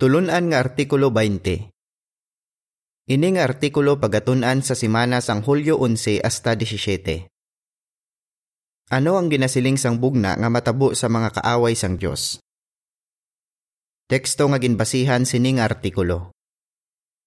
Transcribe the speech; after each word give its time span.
Tulunan 0.00 0.48
nga 0.48 0.64
Artikulo 0.64 1.12
20 1.12 1.68
Ini 3.04 3.28
nga 3.36 3.44
artikulo 3.44 4.00
pagatunan 4.00 4.64
sa 4.64 4.72
simana 4.72 5.20
sang 5.20 5.44
Hulyo 5.44 5.76
11 5.76 6.24
hasta 6.24 6.56
17. 6.56 7.28
Ano 8.96 9.20
ang 9.20 9.28
ginasiling 9.28 9.76
sang 9.76 10.00
bugna 10.00 10.40
nga 10.40 10.48
matabo 10.48 10.96
sa 10.96 11.12
mga 11.12 11.36
kaaway 11.36 11.76
sang 11.76 12.00
Dios? 12.00 12.40
Teksto 14.08 14.48
nga 14.48 14.56
ginbasihan 14.56 15.28
sini 15.28 15.60
nga 15.60 15.68
artikulo. 15.68 16.32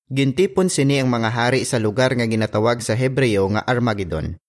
Gintipon 0.09 0.65
sini 0.65 0.97
ang 0.97 1.13
mga 1.13 1.29
hari 1.29 1.69
sa 1.69 1.77
lugar 1.77 2.17
nga 2.17 2.25
ginatawag 2.25 2.81
sa 2.81 2.97
Hebreo 2.97 3.53
nga 3.53 3.61
Armageddon. 3.69 4.41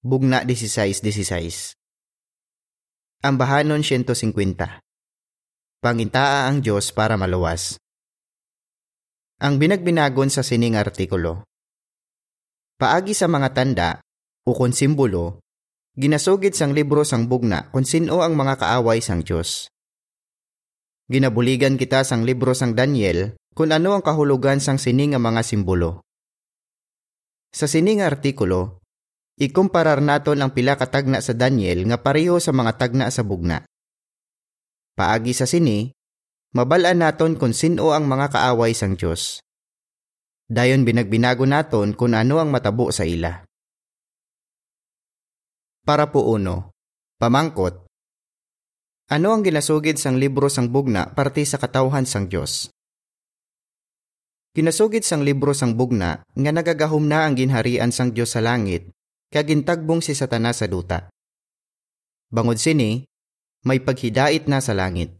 Bugna 0.00 0.40
16-16. 0.48 1.76
Ang 3.28 3.36
bahanon 3.36 3.84
150 3.84 4.88
pangintaa 5.80 6.44
ang 6.44 6.60
Diyos 6.60 6.92
para 6.92 7.16
maluwas. 7.16 7.80
Ang 9.40 9.56
binagbinagon 9.56 10.28
sa 10.28 10.44
sining 10.44 10.76
artikulo. 10.76 11.48
Paagi 12.76 13.16
sa 13.16 13.24
mga 13.32 13.48
tanda, 13.56 13.90
kung 14.44 14.76
simbolo, 14.76 15.40
ginasugid 15.96 16.52
sang 16.52 16.76
libro 16.76 17.00
sang 17.06 17.30
bugna 17.30 17.72
kung 17.72 17.88
sino 17.88 18.20
ang 18.20 18.36
mga 18.36 18.60
kaaway 18.60 19.00
sang 19.00 19.24
Diyos. 19.24 19.72
Ginabuligan 21.08 21.80
kita 21.80 22.04
sang 22.04 22.28
libro 22.28 22.52
sang 22.52 22.76
Daniel 22.76 23.38
kung 23.56 23.72
ano 23.72 23.96
ang 23.96 24.02
kahulugan 24.04 24.60
sang 24.60 24.76
sining 24.76 25.16
nga 25.16 25.22
mga 25.22 25.40
simbolo. 25.46 26.04
Sa 27.50 27.64
sining 27.64 28.04
artikulo, 28.04 28.84
ikumparar 29.40 30.04
naton 30.04 30.44
ang 30.44 30.52
pila 30.52 30.76
katagna 30.76 31.24
sa 31.24 31.32
Daniel 31.32 31.88
nga 31.88 31.98
pareho 31.98 32.36
sa 32.36 32.52
mga 32.52 32.76
tagna 32.76 33.06
sa 33.08 33.24
bugna. 33.24 33.69
Paagi 35.00 35.32
sa 35.32 35.48
sini, 35.48 35.88
mabalaan 36.52 37.00
naton 37.00 37.40
kung 37.40 37.56
sino 37.56 37.96
ang 37.96 38.04
mga 38.04 38.36
kaaway 38.36 38.76
sang 38.76 39.00
Diyos. 39.00 39.40
Dayon 40.44 40.84
binagbinago 40.84 41.48
naton 41.48 41.96
kung 41.96 42.12
ano 42.12 42.36
ang 42.36 42.52
matabo 42.52 42.92
sa 42.92 43.08
ila. 43.08 43.48
Para 45.88 46.12
po 46.12 46.28
uno, 46.28 46.76
pamangkot. 47.16 47.88
Ano 49.08 49.32
ang 49.32 49.40
ginasugid 49.40 49.96
sang 49.96 50.20
libro 50.20 50.52
sang 50.52 50.68
bugna 50.68 51.08
parte 51.16 51.48
sa 51.48 51.56
katawhan 51.56 52.04
sang 52.04 52.28
Diyos? 52.28 52.68
Ginasugid 54.52 55.00
sang 55.00 55.24
libro 55.24 55.56
sang 55.56 55.80
bugna 55.80 56.20
nga 56.28 56.50
nagagahom 56.52 57.08
na 57.08 57.24
ang 57.24 57.40
ginharian 57.40 57.88
sang 57.88 58.12
Diyos 58.12 58.36
sa 58.36 58.44
langit 58.44 58.92
kagintagbong 59.32 60.04
si 60.04 60.12
Satanas 60.12 60.60
sa 60.60 60.68
duta. 60.68 61.08
Bangod 62.28 62.60
sini, 62.60 63.09
may 63.64 63.80
paghidait 63.80 64.48
na 64.48 64.62
sa 64.64 64.72
langit. 64.72 65.16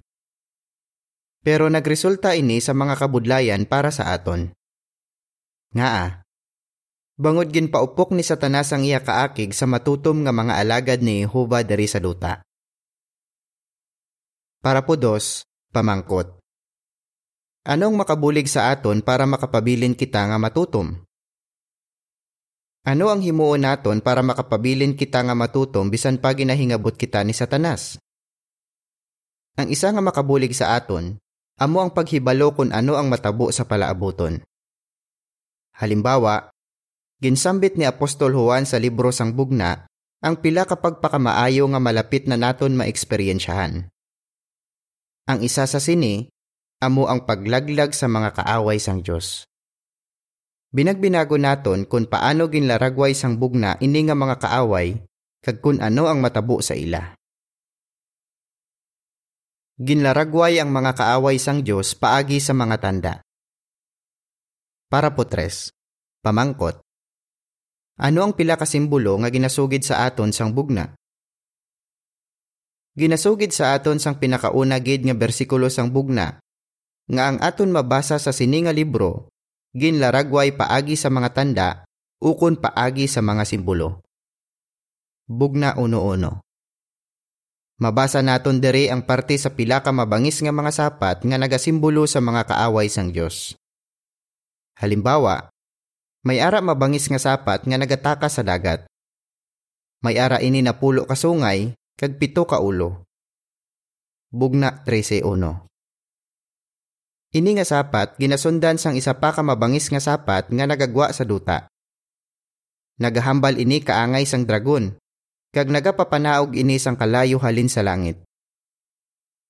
Pero 1.41 1.73
nagresulta 1.73 2.37
ini 2.37 2.61
sa 2.61 2.77
mga 2.77 3.01
kabudlayan 3.01 3.65
para 3.65 3.89
sa 3.89 4.13
aton. 4.13 4.53
Nga 5.73 5.89
ah, 5.89 6.11
bangod 7.17 7.49
gin 7.49 7.73
paupok 7.73 8.13
ni 8.13 8.21
Satanas 8.21 8.73
ang 8.77 8.85
iya 8.85 9.01
kaakig 9.01 9.57
sa 9.57 9.65
matutom 9.65 10.25
nga 10.25 10.33
mga 10.33 10.61
alagad 10.61 11.01
ni 11.01 11.25
Jehova 11.25 11.65
diri 11.65 11.89
sa 11.89 12.01
duta. 12.01 12.45
Para 14.61 14.85
po 14.85 15.01
dos, 15.01 15.49
pamangkot. 15.73 16.37
Anong 17.65 17.97
makabulig 17.97 18.49
sa 18.49 18.73
aton 18.73 19.01
para 19.01 19.25
makapabilin 19.25 19.97
kita 19.97 20.29
nga 20.29 20.37
matutom? 20.37 21.01
Ano 22.85 23.13
ang 23.13 23.21
himuon 23.21 23.65
naton 23.65 24.01
para 24.01 24.25
makapabilin 24.25 24.97
kita 24.97 25.21
nga 25.21 25.37
matutom 25.37 25.93
bisan 25.93 26.17
pa 26.17 26.33
ginahingabot 26.33 26.97
kita 26.97 27.21
ni 27.25 27.37
Satanas? 27.37 28.01
Ang 29.61 29.69
isa 29.69 29.93
nga 29.93 30.01
makabulig 30.01 30.57
sa 30.57 30.81
aton, 30.81 31.21
amo 31.61 31.85
ang 31.85 31.93
paghibalo 31.93 32.57
kung 32.57 32.73
ano 32.73 32.97
ang 32.97 33.13
matabo 33.13 33.53
sa 33.53 33.69
palaabuton. 33.69 34.41
Halimbawa, 35.77 36.49
ginsambit 37.21 37.77
ni 37.77 37.85
Apostol 37.85 38.33
Juan 38.33 38.65
sa 38.65 38.81
libro 38.81 39.13
sang 39.13 39.37
bugna 39.37 39.85
ang 40.25 40.41
pila 40.41 40.65
kapag 40.65 41.05
pakamaayo 41.05 41.69
nga 41.69 41.77
malapit 41.77 42.25
na 42.25 42.41
naton 42.41 42.73
maeksperiensyahan. 42.73 43.85
Ang 45.29 45.39
isa 45.45 45.69
sa 45.69 45.77
sini, 45.77 46.33
amo 46.81 47.13
ang 47.13 47.29
paglaglag 47.29 47.93
sa 47.93 48.09
mga 48.09 48.41
kaaway 48.41 48.81
sang 48.81 49.05
Dios. 49.05 49.45
Binagbinago 50.73 51.37
naton 51.37 51.85
kung 51.85 52.09
paano 52.09 52.49
ginlaragway 52.49 53.13
sang 53.13 53.37
bugna 53.37 53.77
ini 53.85 54.09
nga 54.09 54.17
mga 54.17 54.41
kaaway 54.41 54.97
kag 55.45 55.61
kun 55.61 55.85
ano 55.85 56.09
ang 56.09 56.25
matabo 56.25 56.65
sa 56.65 56.73
ila. 56.73 57.20
Ginlaragway 59.81 60.61
ang 60.61 60.77
mga 60.77 60.93
kaaway 60.93 61.41
sang 61.41 61.65
Diyos 61.65 61.97
paagi 61.97 62.37
sa 62.37 62.53
mga 62.53 62.77
tanda. 62.85 63.15
Para 64.93 65.17
po 65.17 65.25
tres, 65.25 65.73
pamangkot. 66.21 66.85
Ano 67.97 68.21
ang 68.21 68.37
pila 68.37 68.61
ka 68.61 68.69
simbolo 68.69 69.17
nga 69.25 69.33
ginasugid 69.33 69.81
sa 69.81 70.05
aton 70.05 70.37
sang 70.37 70.53
bugna? 70.53 70.93
Ginasugid 72.93 73.57
sa 73.57 73.73
aton 73.73 73.97
sang 73.97 74.21
pinakauna 74.21 74.85
gid 74.85 75.09
nga 75.09 75.17
bersikulo 75.17 75.73
sang 75.73 75.89
bugna 75.89 76.37
nga 77.09 77.23
ang 77.33 77.41
aton 77.41 77.73
mabasa 77.73 78.21
sa 78.21 78.37
sininga 78.37 78.77
libro 78.77 79.33
ginlaragway 79.73 80.61
paagi 80.61 80.93
sa 80.93 81.09
mga 81.09 81.29
tanda 81.33 81.69
ukon 82.21 82.61
paagi 82.61 83.09
sa 83.09 83.25
mga 83.25 83.49
simbolo. 83.49 84.05
Bugna 85.25 85.73
uno-uno. 85.81 86.50
Mabasa 87.81 88.21
naton 88.21 88.61
diri 88.61 88.93
ang 88.93 89.01
parte 89.01 89.41
sa 89.41 89.49
pila 89.57 89.81
ka 89.81 89.89
mabangis 89.89 90.45
nga 90.45 90.53
mga 90.53 90.69
sapat 90.69 91.25
nga 91.25 91.41
nagasimbolo 91.41 92.05
sa 92.05 92.21
mga 92.21 92.53
kaaway 92.53 92.93
sang 92.93 93.09
Dios. 93.09 93.57
Halimbawa, 94.77 95.49
may 96.21 96.45
ara 96.45 96.61
mabangis 96.61 97.09
nga 97.09 97.17
sapat 97.17 97.65
nga 97.65 97.81
nagataka 97.81 98.29
sa 98.29 98.45
dagat. 98.45 98.85
May 100.05 100.21
ara 100.21 100.45
ini 100.45 100.61
na 100.61 100.77
pulo 100.77 101.09
ka 101.09 101.17
sungay 101.17 101.73
kag 101.97 102.21
pito 102.21 102.45
ka 102.45 102.61
ulo. 102.61 103.01
Bugna 104.29 104.85
13.1 104.85 105.25
Ini 107.33 107.51
nga 107.57 107.65
sapat 107.65 108.21
ginasundan 108.21 108.77
sang 108.77 108.93
isa 108.93 109.17
pa 109.17 109.33
ka 109.33 109.41
mabangis 109.41 109.89
nga 109.89 110.05
sapat 110.05 110.53
nga 110.53 110.69
nagagwa 110.69 111.17
sa 111.17 111.25
duta. 111.25 111.65
Nagahambal 113.01 113.57
ini 113.57 113.81
kaangay 113.81 114.29
sang 114.29 114.45
dragon 114.45 115.01
kag 115.51 115.67
nagapapanaog 115.67 116.55
ini 116.55 116.79
sang 116.79 116.95
kalayo 116.95 117.43
halin 117.43 117.67
sa 117.67 117.83
langit. 117.83 118.23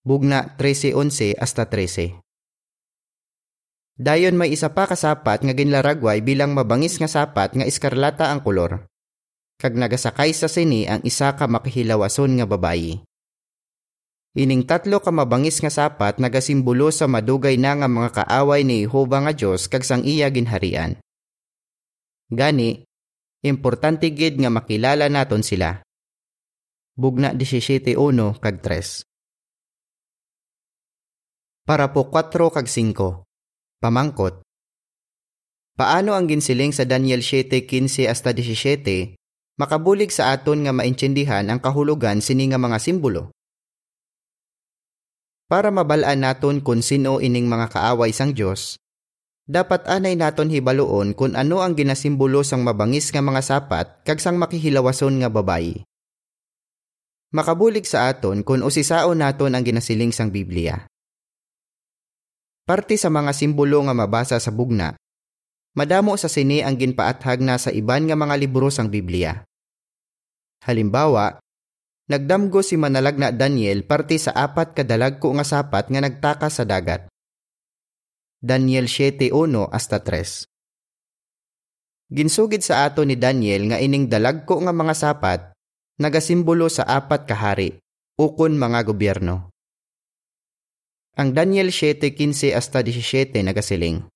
Bugna 0.01 0.57
13:11 0.57 1.37
hasta 1.37 1.69
13. 1.69 2.17
Dayon 4.01 4.33
may 4.33 4.49
isa 4.49 4.73
pa 4.73 4.89
kasapat 4.89 5.45
nga 5.45 5.53
ginlaragway 5.53 6.25
bilang 6.25 6.57
mabangis 6.57 6.97
nga 6.97 7.05
sapat 7.05 7.53
nga 7.53 7.69
iskarlata 7.69 8.33
ang 8.33 8.41
kolor. 8.41 8.89
Kag 9.61 9.77
nagasakay 9.77 10.33
sa 10.33 10.49
sini 10.49 10.89
ang 10.89 11.05
isa 11.05 11.37
ka 11.37 11.45
makihilawason 11.45 12.41
nga 12.41 12.49
babayi. 12.49 13.05
Ining 14.33 14.65
tatlo 14.65 15.05
ka 15.05 15.13
mabangis 15.13 15.61
nga 15.61 15.69
sapat 15.69 16.17
nagasimbolo 16.17 16.89
sa 16.89 17.13
madugay 17.13 17.61
na 17.61 17.77
nga 17.77 17.93
mga 17.93 18.25
kaaway 18.25 18.65
ni 18.65 18.89
Jehova 18.89 19.21
nga 19.21 19.37
Dios 19.37 19.69
kag 19.69 19.85
sang 19.85 20.01
iya 20.01 20.33
ginharian. 20.33 20.97
Gani, 22.33 22.89
importante 23.45 24.09
gid 24.17 24.41
nga 24.41 24.49
makilala 24.49 25.13
naton 25.13 25.45
sila 25.45 25.85
bugna 27.01 27.33
17.1 27.33 27.97
kag 28.45 28.61
3. 28.61 29.09
Para 31.65 31.97
po 31.97 32.13
4 32.13 32.29
kag 32.53 32.69
5. 32.69 33.25
Pamangkot. 33.81 34.45
Paano 35.81 36.13
ang 36.13 36.29
ginsiling 36.29 36.77
sa 36.77 36.85
Daniel 36.85 37.25
7.15 37.25 38.05
hasta 38.05 38.37
17 38.37 39.17
makabulig 39.57 40.13
sa 40.13 40.37
aton 40.37 40.69
nga 40.69 40.77
maintindihan 40.77 41.49
ang 41.49 41.57
kahulugan 41.57 42.21
sini 42.21 42.53
nga 42.53 42.61
mga 42.61 42.77
simbolo? 42.77 43.33
Para 45.49 45.73
mabalaan 45.73 46.21
naton 46.21 46.61
kung 46.61 46.85
sino 46.85 47.17
ining 47.17 47.49
mga 47.49 47.73
kaaway 47.73 48.13
sang 48.13 48.37
Dios, 48.37 48.77
dapat 49.49 49.89
anay 49.89 50.21
naton 50.21 50.53
hibaloon 50.53 51.17
kung 51.17 51.33
ano 51.33 51.65
ang 51.65 51.73
ginasimbolo 51.73 52.45
sang 52.45 52.61
mabangis 52.61 53.09
nga 53.09 53.25
mga 53.25 53.41
sapat 53.41 54.05
kag 54.05 54.21
sang 54.21 54.37
makihilawason 54.37 55.17
nga 55.25 55.33
babayi 55.33 55.81
makabulig 57.31 57.87
sa 57.87 58.11
aton 58.11 58.43
kung 58.43 58.63
usisao 58.67 59.15
naton 59.15 59.55
ang 59.55 59.63
ginasiling 59.63 60.11
sang 60.11 60.35
Biblia. 60.35 60.87
Parte 62.67 62.95
sa 62.99 63.11
mga 63.11 63.35
simbolo 63.35 63.83
nga 63.87 63.95
mabasa 63.95 64.39
sa 64.39 64.51
bugna, 64.55 64.95
madamo 65.75 66.15
sa 66.15 66.31
sini 66.31 66.63
ang 66.63 66.79
ginpaathag 66.79 67.43
na 67.43 67.59
sa 67.59 67.71
iban 67.75 68.07
nga 68.07 68.15
mga 68.19 68.35
libro 68.39 68.71
sang 68.71 68.91
Biblia. 68.91 69.43
Halimbawa, 70.67 71.41
nagdamgo 72.11 72.63
si 72.63 72.79
manalagna 72.79 73.35
Daniel 73.35 73.87
parte 73.87 74.19
sa 74.19 74.35
apat 74.35 74.75
kadalag 74.75 75.19
ko 75.19 75.35
nga 75.35 75.47
sapat 75.47 75.91
nga 75.91 76.01
nagtaka 76.03 76.51
sa 76.51 76.67
dagat. 76.67 77.07
Daniel 78.41 78.89
7.1 78.89 79.31
hasta 79.69 80.01
3 80.01 80.49
Ginsugid 82.11 82.65
sa 82.65 82.89
ato 82.89 83.05
ni 83.05 83.15
Daniel 83.15 83.71
nga 83.71 83.79
ining 83.79 84.09
dalag 84.09 84.49
ko 84.49 84.59
nga 84.65 84.73
mga 84.73 84.95
sapat 84.97 85.50
nagasimbolo 86.01 86.73
sa 86.73 86.89
apat 86.89 87.29
kahari, 87.29 87.77
ukon 88.17 88.57
mga 88.57 88.89
gobyerno. 88.89 89.53
Ang 91.21 91.37
Daniel 91.37 91.69
7:15 91.69 92.57
hasta 92.57 92.81
17 92.81 93.45
nagasiling. 93.45 94.09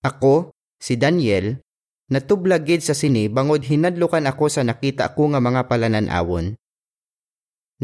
Ako, 0.00 0.56
si 0.80 0.96
Daniel, 0.96 1.60
natublagid 2.08 2.80
sa 2.80 2.96
sini 2.96 3.28
bangod 3.28 3.60
hinadlukan 3.60 4.24
ako 4.24 4.48
sa 4.48 4.64
nakita 4.64 5.12
ko 5.12 5.36
nga 5.36 5.44
mga 5.44 5.68
palanan-awon. 5.68 6.56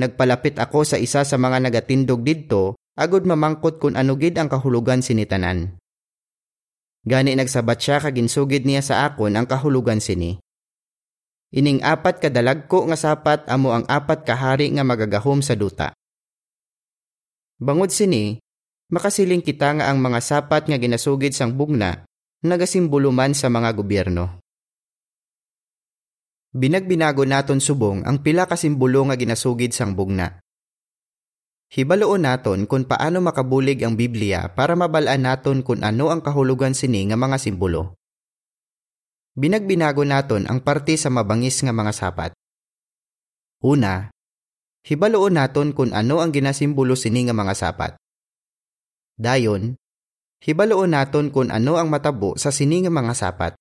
Nagpalapit 0.01 0.57
ako 0.57 0.89
sa 0.89 0.97
isa 0.97 1.29
sa 1.29 1.37
mga 1.37 1.69
nagatindog 1.69 2.25
didto 2.25 2.81
agod 2.97 3.29
mamangkot 3.29 3.77
kung 3.77 4.01
ano 4.01 4.17
gid 4.17 4.41
ang 4.41 4.49
kahulugan 4.49 5.05
sinitanan. 5.05 5.77
Gani 7.05 7.37
nagsabat 7.37 7.79
siya 7.79 8.01
kaginsugid 8.01 8.65
niya 8.65 8.81
sa 8.81 9.05
akon 9.05 9.37
ang 9.37 9.45
kahulugan 9.45 10.01
sini. 10.01 10.41
Ining 11.49 11.81
apat 11.81 12.21
kadalagko 12.21 12.85
nga 12.93 12.99
sapat 12.99 13.49
amo 13.49 13.73
ang 13.73 13.89
apat 13.89 14.25
kahari 14.29 14.69
nga 14.75 14.85
magagahom 14.85 15.41
sa 15.41 15.57
duta. 15.57 15.97
Bangod 17.57 17.89
sini, 17.89 18.37
makasiling 18.93 19.41
kita 19.41 19.81
nga 19.81 19.89
ang 19.89 19.99
mga 19.99 20.21
sapat 20.21 20.69
nga 20.69 20.77
ginasugid 20.77 21.33
sang 21.33 21.57
bugna 21.57 22.09
nagasimbolo 22.39 23.11
man 23.11 23.35
sa 23.35 23.51
mga 23.51 23.75
gobyerno. 23.75 24.39
Binagbinago 26.55 27.27
naton 27.27 27.59
subong 27.59 28.07
ang 28.07 28.23
pila 28.23 28.47
ka 28.47 28.55
simbolo 28.55 29.03
nga 29.11 29.19
ginasugid 29.19 29.75
sang 29.75 29.99
bugna. 29.99 30.39
Hibaloon 31.69 32.25
naton 32.25 32.65
kung 32.65 32.89
paano 32.89 33.21
makabulig 33.21 33.85
ang 33.85 33.99
Biblia 33.99 34.55
para 34.55 34.73
mabalaan 34.73 35.29
naton 35.29 35.61
kung 35.61 35.85
ano 35.85 36.09
ang 36.09 36.25
kahulugan 36.25 36.73
sini 36.73 37.11
nga 37.11 37.19
mga 37.19 37.37
simbolo. 37.37 37.98
Binagbinago 39.39 40.03
naton 40.03 40.51
ang 40.51 40.59
parte 40.59 40.99
sa 40.99 41.15
mabangis 41.15 41.63
nga 41.63 41.71
mga 41.71 41.95
sapat. 41.95 42.35
Una, 43.63 44.11
hibaloon 44.83 45.39
naton 45.39 45.71
kung 45.71 45.95
ano 45.95 46.19
ang 46.19 46.35
ginasimbolo 46.35 46.99
sini 46.99 47.31
nga 47.31 47.35
mga 47.39 47.55
sapat. 47.55 47.95
Dayon, 49.15 49.79
hibaloon 50.43 50.91
naton 50.91 51.31
kung 51.31 51.55
ano 51.55 51.79
ang 51.79 51.87
matabo 51.87 52.35
sa 52.35 52.51
sini 52.51 52.83
nga 52.83 52.91
mga 52.91 53.15
sapat. 53.15 53.55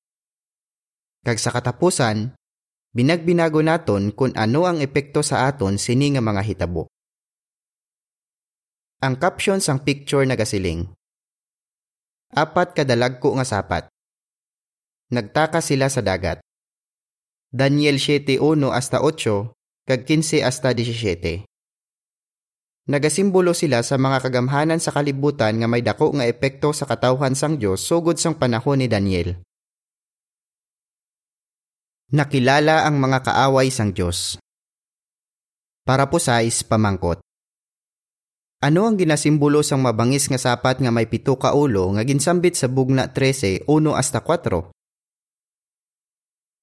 Kag 1.21 1.37
sa 1.37 1.53
katapusan, 1.53 2.33
Binagbinago 2.97 3.61
naton 3.61 4.09
kung 4.09 4.33
ano 4.33 4.65
ang 4.65 4.81
epekto 4.81 5.21
sa 5.21 5.45
aton 5.45 5.77
sini 5.77 6.17
nga 6.17 6.23
mga 6.23 6.41
hitabo. 6.41 6.89
Ang 9.05 9.21
caption 9.21 9.61
sang 9.61 9.85
picture 9.85 10.25
nagasiling. 10.25 10.89
Apat 12.33 12.73
kadalagko 12.73 13.37
nga 13.37 13.45
sapat. 13.45 13.85
Nagtaka 15.07 15.63
sila 15.63 15.87
sa 15.87 16.03
dagat. 16.03 16.43
Daniel 17.47 17.95
7:1 17.95 18.43
hasta 18.75 18.99
8 18.99 19.55
kag 19.87 20.03
15 20.03 20.43
hasta 20.43 20.75
17. 20.75 21.47
Nagasimbolo 22.91 23.55
sila 23.55 23.87
sa 23.87 23.95
mga 23.95 24.19
kagamhanan 24.27 24.83
sa 24.83 24.91
kalibutan 24.91 25.63
nga 25.63 25.67
may 25.71 25.79
dako 25.79 26.11
nga 26.11 26.27
epekto 26.27 26.75
sa 26.75 26.83
katawhan 26.83 27.39
sang 27.39 27.55
Dios 27.55 27.87
sugod 27.87 28.19
sang 28.19 28.35
panahon 28.35 28.83
ni 28.83 28.91
Daniel. 28.91 29.39
Nakilala 32.11 32.83
ang 32.83 32.99
mga 32.99 33.31
kaaway 33.31 33.71
sang 33.71 33.95
Diyos. 33.95 34.35
Para 35.87 36.11
po 36.11 36.19
sa 36.19 36.43
pamangkot. 36.43 37.23
Ano 38.59 38.91
ang 38.91 38.99
ginasimbolo 38.99 39.63
sang 39.63 39.79
mabangis 39.79 40.27
nga 40.27 40.39
sapat 40.39 40.83
nga 40.83 40.91
may 40.91 41.07
pito 41.07 41.39
ka 41.39 41.55
ulo 41.55 41.95
nga 41.95 42.03
ginsambit 42.03 42.59
sa 42.59 42.67
bugna 42.67 43.07
13, 43.07 43.63
1 43.71 43.95
hasta 43.95 44.19
4? 44.19 44.75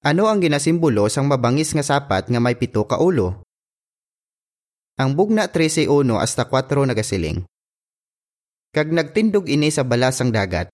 Ano 0.05 0.29
ang 0.29 0.37
ginasimbolo 0.37 1.09
sang 1.09 1.33
mabangis 1.33 1.73
nga 1.73 1.81
sapat 1.81 2.29
nga 2.29 2.37
may 2.37 2.61
pito 2.61 2.85
ka 2.85 3.01
ulo? 3.01 3.41
Ang 5.01 5.17
bugna 5.17 5.49
13, 5.49 5.89
1 5.89 6.21
hasta 6.21 6.45
4 6.45 6.93
nagasiling. 6.93 7.49
Kag 8.69 8.93
nagtindog 8.93 9.49
ini 9.49 9.73
sa 9.73 9.81
balasang 9.81 10.29
dagat. 10.29 10.69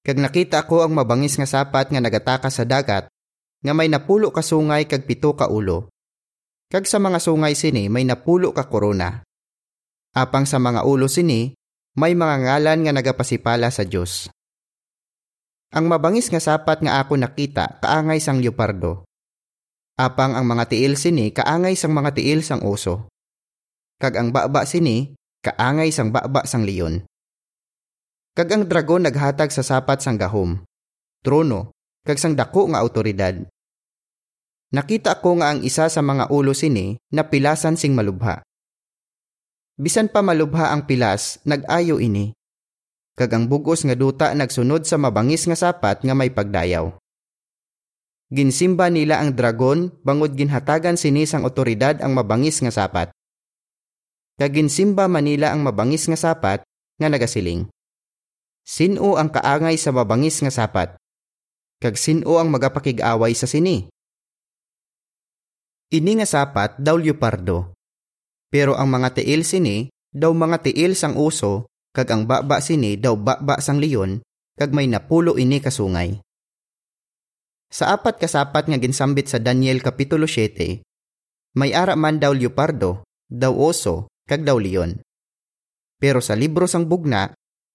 Kag 0.00 0.16
nakita 0.16 0.64
ko 0.64 0.80
ang 0.80 0.96
mabangis 0.96 1.36
nga 1.36 1.44
sapat 1.44 1.92
nga 1.92 2.00
nagataka 2.00 2.48
sa 2.48 2.64
dagat 2.64 3.12
nga 3.60 3.72
may 3.76 3.92
napulo 3.92 4.32
ka 4.32 4.40
sungay 4.40 4.88
kag 4.88 5.04
pito 5.04 5.36
ka 5.36 5.52
ulo. 5.52 5.92
Kag 6.72 6.88
sa 6.88 6.96
mga 6.96 7.20
sungay 7.20 7.52
sini 7.52 7.92
may 7.92 8.08
napulo 8.08 8.56
ka 8.56 8.64
korona. 8.64 9.20
Apang 10.16 10.48
sa 10.48 10.56
mga 10.56 10.88
ulo 10.88 11.04
sini, 11.04 11.52
may 12.00 12.16
mga 12.16 12.48
ngalan 12.48 12.80
nga 12.88 12.92
nagapasipala 12.96 13.68
sa 13.68 13.84
Dios. 13.84 14.32
Ang 15.72 15.88
mabangis 15.88 16.28
nga 16.28 16.36
sapat 16.36 16.84
nga 16.84 17.00
ako 17.00 17.16
nakita 17.16 17.80
kaangay 17.80 18.20
sang 18.20 18.44
leopardo. 18.44 19.08
Apang 19.96 20.36
ang 20.36 20.44
mga 20.44 20.68
tiil 20.68 21.00
sini 21.00 21.32
kaangay 21.32 21.72
sang 21.80 21.96
mga 21.96 22.12
tiil 22.12 22.44
sang 22.44 22.60
oso. 22.60 23.08
Kag 23.96 24.20
ang 24.20 24.28
baba 24.36 24.68
sini 24.68 25.16
kaangay 25.40 25.88
sang 25.88 26.12
baba 26.12 26.44
sang 26.44 26.68
leon. 26.68 27.08
Kag 28.36 28.48
ang 28.52 28.68
dragon 28.68 29.08
naghatag 29.08 29.48
sa 29.48 29.64
sapat 29.64 30.04
sang 30.04 30.20
gahom, 30.20 30.60
trono, 31.24 31.72
kag 32.04 32.20
sang 32.20 32.36
dako 32.36 32.72
nga 32.72 32.84
awtoridad. 32.84 33.40
Nakita 34.72 35.20
ko 35.20 35.40
nga 35.40 35.52
ang 35.52 35.60
isa 35.64 35.88
sa 35.88 36.00
mga 36.00 36.32
ulo 36.32 36.56
sini 36.56 36.96
na 37.12 37.28
pilasan 37.28 37.76
sing 37.76 37.92
malubha. 37.92 38.40
Bisan 39.76 40.08
pa 40.08 40.24
malubha 40.24 40.72
ang 40.72 40.84
pilas, 40.84 41.40
nag-ayo 41.44 41.96
ini. 42.00 42.32
Kag 43.12 43.30
ang 43.36 43.44
bugos 43.44 43.84
nga 43.84 43.92
duta 43.92 44.32
nagsunod 44.32 44.88
sa 44.88 44.96
mabangis 44.96 45.44
nga 45.44 45.56
sapat 45.56 46.00
nga 46.00 46.14
may 46.16 46.32
pagdayaw. 46.32 46.96
Ginsimba 48.32 48.88
nila 48.88 49.20
ang 49.20 49.36
dragon 49.36 49.92
bangod 50.00 50.32
ginhatagan 50.32 50.96
sini 50.96 51.28
sang 51.28 51.44
otoridad 51.44 52.00
ang 52.00 52.16
mabangis 52.16 52.64
nga 52.64 52.72
sapat. 52.72 53.12
Kag 54.40 54.56
ginsimba 54.56 55.04
manila 55.12 55.52
ang 55.52 55.60
mabangis 55.60 56.08
nga 56.08 56.16
sapat 56.16 56.64
nga 56.96 57.08
nagasiling. 57.12 57.68
Sino 58.64 59.20
ang 59.20 59.28
kaangay 59.28 59.76
sa 59.76 59.92
mabangis 59.92 60.40
nga 60.40 60.48
sapat? 60.48 60.96
Kag 61.82 61.98
sino 61.98 62.38
ang 62.38 62.48
magapakig-away 62.48 63.34
sa 63.34 63.50
sini? 63.50 63.90
Ini 65.92 66.22
nga 66.22 66.24
sapat 66.24 66.80
daw 66.80 66.96
leopardo. 66.96 67.76
Pero 68.48 68.78
ang 68.78 68.88
mga 68.88 69.20
tiil 69.20 69.44
sini, 69.44 69.90
daw 70.08 70.32
mga 70.32 70.64
tiil 70.64 70.96
sang 70.96 71.18
uso, 71.20 71.68
kag 71.92 72.08
ang 72.08 72.24
baba 72.24 72.58
sini 72.64 72.96
daw 72.96 73.14
baba 73.14 73.60
sang 73.60 73.76
leon, 73.76 74.24
kag 74.56 74.72
may 74.72 74.88
napulo 74.88 75.36
ini 75.36 75.60
kasungay. 75.60 76.18
Sa 77.72 77.92
apat 77.92 78.20
kasapat 78.20 78.68
nga 78.68 78.76
ginsambit 78.76 79.28
sa 79.28 79.40
Daniel 79.40 79.80
Kapitulo 79.80 80.28
7, 80.28 80.84
may 81.56 81.72
ara 81.72 81.96
man 81.96 82.20
daw 82.20 82.32
leopardo, 82.32 83.04
daw 83.28 83.52
oso, 83.52 84.08
kag 84.28 84.44
daw 84.44 84.56
leon. 84.56 85.00
Pero 86.00 86.20
sa 86.20 86.36
libro 86.36 86.68
sang 86.68 86.88
bugna, 86.88 87.32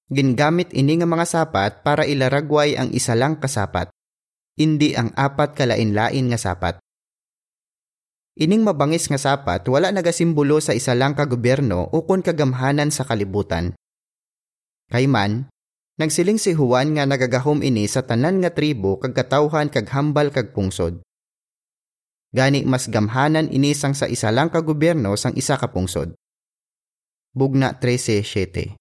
gingamit 0.10 0.74
ini 0.74 1.02
nga 1.02 1.08
mga 1.10 1.26
sapat 1.26 1.72
para 1.82 2.06
ilaragway 2.06 2.78
ang 2.78 2.94
isa 2.94 3.14
lang 3.14 3.38
kasapat, 3.42 3.90
hindi 4.58 4.98
ang 4.98 5.14
apat 5.14 5.54
kalain-lain 5.54 6.34
nga 6.34 6.42
sapat. 6.42 6.82
Ining 8.38 8.62
mabangis 8.62 9.10
nga 9.10 9.18
sapat 9.18 9.66
wala 9.66 9.90
nagasimbolo 9.90 10.62
sa 10.62 10.78
isa 10.78 10.94
lang 10.94 11.18
ka 11.18 11.26
gobyerno 11.26 11.90
ukon 11.90 12.22
kagamhanan 12.22 12.94
sa 12.94 13.02
kalibutan. 13.02 13.74
Kayman, 14.88 15.52
nagsiling 16.00 16.40
si 16.40 16.56
Juan 16.56 16.96
nga 16.96 17.04
nagagahom 17.04 17.60
ini 17.60 17.84
sa 17.92 18.08
tanan 18.08 18.40
nga 18.40 18.56
tribo 18.56 18.96
kag 18.96 19.12
katawhan 19.12 19.68
kag 19.68 19.92
hambal 19.92 20.32
kag 20.32 20.56
pungsod. 20.56 21.04
Gani 22.32 22.64
mas 22.64 22.88
gamhanan 22.88 23.52
ini 23.52 23.76
sang 23.76 23.96
sa 23.96 24.08
isa 24.08 24.32
lang 24.32 24.48
ka 24.48 24.64
gobyerno 24.64 25.16
sang 25.20 25.36
isa 25.36 25.60
ka 25.60 25.72
pungsod. 25.72 26.16
Bugna 27.36 27.76
13:7. 27.76 28.80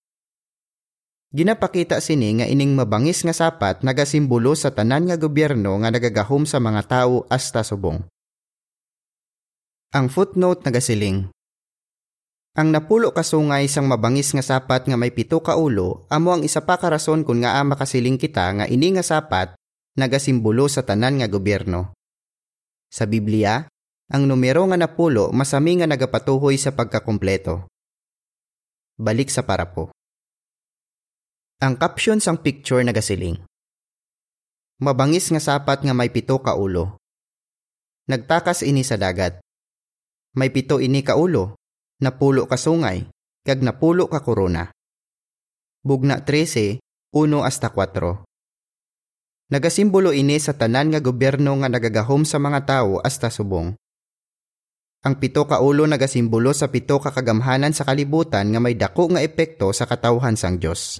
Ginapakita 1.35 1.99
sini 1.99 2.39
nga 2.39 2.47
ining 2.47 2.79
mabangis 2.79 3.27
nga 3.27 3.35
sapat 3.35 3.83
nagasimbolo 3.83 4.55
sa 4.55 4.71
tanan 4.71 5.11
nga 5.11 5.19
gobyerno 5.19 5.75
nga 5.83 5.91
nagagahom 5.91 6.47
sa 6.47 6.63
mga 6.63 6.87
tawo 6.87 7.27
hasta 7.27 7.67
subong. 7.67 7.99
Ang 9.91 10.07
footnote 10.07 10.63
nagasiling. 10.63 11.35
Ang 12.57 12.73
napulo 12.73 13.13
kasungay 13.13 13.69
sang 13.69 13.85
mabangis 13.85 14.33
nga 14.33 14.41
sapat 14.41 14.89
nga 14.89 14.97
may 14.97 15.13
pito 15.13 15.45
ka 15.45 15.61
ulo 15.61 16.09
amo 16.09 16.33
ang 16.33 16.41
isa 16.41 16.65
pa 16.65 16.81
ka 16.81 16.89
rason 16.89 17.21
kung 17.21 17.45
nga 17.45 17.61
makasiling 17.61 18.17
kita 18.17 18.49
nga 18.57 18.65
ini 18.65 18.97
nga 18.97 19.05
sapat 19.05 19.53
nagasimbolo 20.01 20.65
sa 20.65 20.81
tanan 20.81 21.21
nga 21.21 21.29
gobyerno. 21.29 21.93
Sa 22.89 23.05
Biblia, 23.05 23.69
ang 24.09 24.25
numero 24.25 24.65
nga 24.73 24.81
napulo 24.81 25.37
masami 25.37 25.85
nga 25.85 25.85
nagapatuhoy 25.85 26.57
sa 26.57 26.73
pagkakumpleto. 26.73 27.69
Balik 28.97 29.29
sa 29.29 29.45
parapo. 29.45 29.93
Ang 31.61 31.77
caption 31.77 32.25
sang 32.25 32.41
picture 32.41 32.81
nagasiling. 32.81 33.37
Mabangis 34.81 35.29
nga 35.29 35.45
sapat 35.45 35.85
nga 35.85 35.93
may 35.93 36.09
pito 36.09 36.41
ka 36.41 36.57
ulo. 36.57 36.97
Nagtakas 38.09 38.65
ini 38.65 38.81
sa 38.81 38.97
dagat 38.97 39.45
may 40.37 40.53
pito 40.53 40.77
ini 40.85 41.01
ka 41.01 41.17
ulo, 41.17 41.57
napulo 41.97 42.45
ka 42.45 42.61
sungay, 42.61 43.09
kag 43.41 43.65
napulo 43.65 44.05
ka 44.13 44.21
korona. 44.21 44.69
Bugna 45.81 46.21
13, 46.21 46.77
1 47.15 47.41
hasta 47.41 47.73
4. 47.73 48.27
Nagasimbolo 49.47 50.11
ini 50.11 50.37
sa 50.43 50.53
tanan 50.53 50.93
nga 50.93 51.01
gobyerno 51.01 51.55
nga 51.63 51.71
nagagahom 51.71 52.27
sa 52.27 52.37
mga 52.43 52.61
tao 52.67 52.99
hasta 53.01 53.31
subong. 53.31 53.73
Ang 55.07 55.15
pito 55.23 55.47
ka 55.47 55.63
ulo 55.63 55.87
nagasimbolo 55.87 56.51
sa 56.51 56.67
pito 56.67 56.99
ka 56.99 57.15
kagamhanan 57.15 57.71
sa 57.71 57.87
kalibutan 57.87 58.51
nga 58.51 58.59
may 58.59 58.75
dako 58.75 59.15
nga 59.15 59.23
epekto 59.23 59.71
sa 59.71 59.87
katawhan 59.87 60.35
sang 60.35 60.59
Dios. 60.59 60.99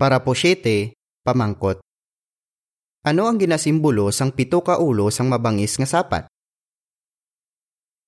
Para 0.00 0.24
po 0.24 0.32
siyete, 0.32 0.96
pamangkot. 1.28 1.84
Ano 3.04 3.28
ang 3.28 3.36
ginasimbolo 3.36 4.08
sang 4.08 4.32
pito 4.32 4.64
ka 4.64 4.80
ulo 4.80 5.12
sang 5.12 5.28
mabangis 5.28 5.76
nga 5.76 5.84
sapat? 5.84 6.31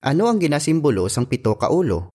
Ano 0.04 0.28
ang 0.28 0.37
ginasimbolo 0.37 1.08
sang 1.08 1.25
pito 1.25 1.56
ka 1.56 1.73
ulo? 1.73 2.12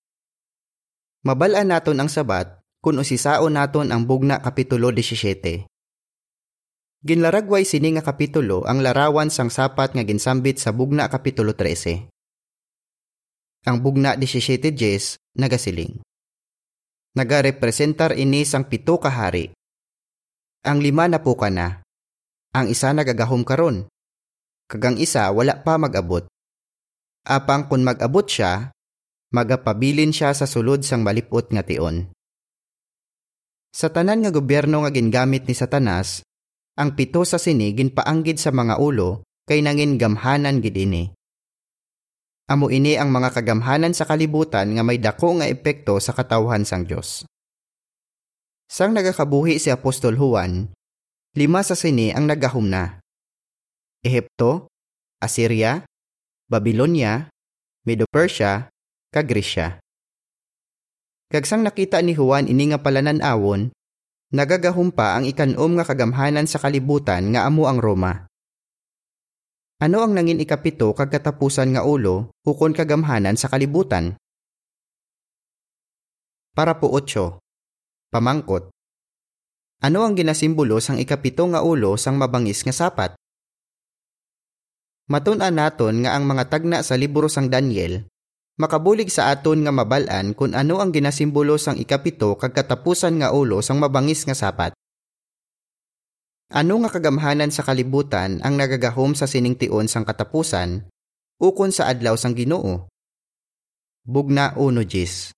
Mabalaan 1.26 1.74
naton 1.74 1.98
ang 1.98 2.06
sabat 2.06 2.62
kung 2.86 3.02
usisao 3.02 3.50
naton 3.50 3.90
ang 3.90 4.06
bugna 4.06 4.46
kapitulo 4.46 4.94
17. 4.94 5.66
Ginlaragway 7.02 7.66
sini 7.66 7.98
nga 7.98 8.06
kapitulo 8.06 8.62
ang 8.70 8.86
larawan 8.86 9.34
sang 9.34 9.50
sapat 9.50 9.98
nga 9.98 10.06
ginsambit 10.06 10.62
sa 10.62 10.70
bugna 10.70 11.10
kapitulo 11.10 11.58
13. 11.58 12.14
Ang 13.66 13.78
bugna 13.82 14.14
17 14.14 14.70
Jes 14.70 15.18
nagasiling. 15.34 15.98
Nagarepresentar 17.18 18.14
ini 18.14 18.46
sang 18.46 18.70
pito 18.70 19.02
ka 19.02 19.10
hari. 19.10 19.50
Ang 20.62 20.86
lima 20.86 21.10
na 21.10 21.26
po 21.26 21.34
ka 21.34 21.50
na. 21.50 21.82
Ang 22.54 22.70
isa 22.70 22.94
nagagahom 22.94 23.42
karon. 23.42 23.90
Kagang 24.70 25.02
isa 25.02 25.26
wala 25.34 25.58
pa 25.66 25.82
magabot. 25.82 26.30
Apang 27.30 27.70
kung 27.70 27.86
magabot 27.86 28.26
siya, 28.26 28.74
magapabilin 29.30 30.10
siya 30.10 30.34
sa 30.34 30.50
sulod 30.50 30.82
sang 30.82 31.06
malipot 31.06 31.46
nga 31.54 31.62
tion. 31.62 32.10
Sa 33.70 33.94
tanan 33.94 34.26
nga 34.26 34.34
gobyerno 34.34 34.82
nga 34.82 34.90
gingamit 34.90 35.46
ni 35.46 35.54
Satanas, 35.54 36.26
ang 36.74 36.98
pito 36.98 37.22
sa 37.22 37.38
sini 37.38 37.70
ginpaanggid 37.78 38.42
sa 38.42 38.50
mga 38.50 38.82
ulo 38.82 39.22
kay 39.46 39.62
nangin 39.62 40.02
gamhanan 40.02 40.58
gid 40.58 40.74
ini. 40.74 41.14
Amo 42.50 42.74
ini 42.74 42.98
ang 42.98 43.14
mga 43.14 43.30
kagamhanan 43.30 43.94
sa 43.94 44.10
kalibutan 44.10 44.74
nga 44.74 44.82
may 44.82 44.98
dako 44.98 45.38
nga 45.38 45.46
epekto 45.46 46.02
sa 46.02 46.18
katawhan 46.18 46.66
sang 46.66 46.82
Dios. 46.82 47.30
Sang 48.66 48.90
nagakabuhi 48.90 49.62
si 49.62 49.70
Apostol 49.70 50.18
Juan, 50.18 50.74
lima 51.38 51.62
sa 51.62 51.78
sini 51.78 52.10
ang 52.10 52.26
nagahum 52.26 52.66
na. 52.66 52.98
Ehipto, 54.02 54.66
Assyria, 55.22 55.86
Babylonia, 56.50 57.30
Medo-Persia, 57.86 58.74
kag. 59.14 59.30
Kagsang 61.30 61.62
nakita 61.62 62.02
ni 62.02 62.18
Juan 62.18 62.50
ini 62.50 62.74
nga 62.74 62.82
palanan-awon, 62.82 63.70
nagagahumpa 64.34 65.14
ang 65.14 65.30
ikanom 65.30 65.78
nga 65.78 65.86
kagamhanan 65.86 66.50
sa 66.50 66.58
kalibutan 66.58 67.30
nga 67.30 67.46
amo 67.46 67.70
ang 67.70 67.78
Roma. 67.78 68.26
Ano 69.78 70.02
ang 70.02 70.18
nangin 70.18 70.42
ikapito 70.42 70.90
kag 70.98 71.14
katapusan 71.14 71.78
nga 71.78 71.86
ulo 71.86 72.34
ukon 72.42 72.74
kagamhanan 72.74 73.38
sa 73.38 73.46
kalibutan? 73.46 74.18
Para 76.58 76.82
po 76.82 76.90
otso, 76.90 77.46
pamangkot. 78.10 78.74
Ano 79.86 80.02
ang 80.02 80.18
ginasimbolo 80.18 80.82
sang 80.82 80.98
ikapito 80.98 81.46
nga 81.46 81.62
ulo 81.62 81.94
sang 81.94 82.18
mabangis 82.18 82.66
nga 82.66 82.74
sapat? 82.74 83.19
Matun-an 85.10 85.58
naton 85.58 86.06
nga 86.06 86.14
ang 86.14 86.30
mga 86.30 86.54
tagna 86.54 86.86
sa 86.86 86.94
libro 86.94 87.26
sang 87.26 87.50
Daniel 87.50 88.06
makabulig 88.60 89.08
sa 89.08 89.32
aton 89.32 89.64
nga 89.64 89.72
mabalan 89.72 90.36
kung 90.36 90.52
ano 90.52 90.84
ang 90.84 90.92
ginasimbolo 90.92 91.56
sang 91.56 91.80
ikapito 91.80 92.36
kag 92.36 92.52
katapusan 92.52 93.24
nga 93.24 93.32
ulo 93.32 93.64
sang 93.64 93.80
mabangis 93.80 94.28
nga 94.28 94.36
sapat. 94.36 94.76
Ano 96.52 96.84
nga 96.84 96.92
kagamhanan 96.92 97.56
sa 97.56 97.64
kalibutan 97.64 98.44
ang 98.44 98.60
nagagahom 98.60 99.16
sa 99.16 99.26
siningtion 99.32 99.88
sang 99.88 100.04
katapusan 100.04 100.92
ukon 101.40 101.72
sa 101.72 101.88
adlaw 101.88 102.20
sang 102.20 102.36
Ginoo? 102.36 102.92
Bugna 104.04 104.58
uno 104.60 104.84
Gis. 104.84 105.32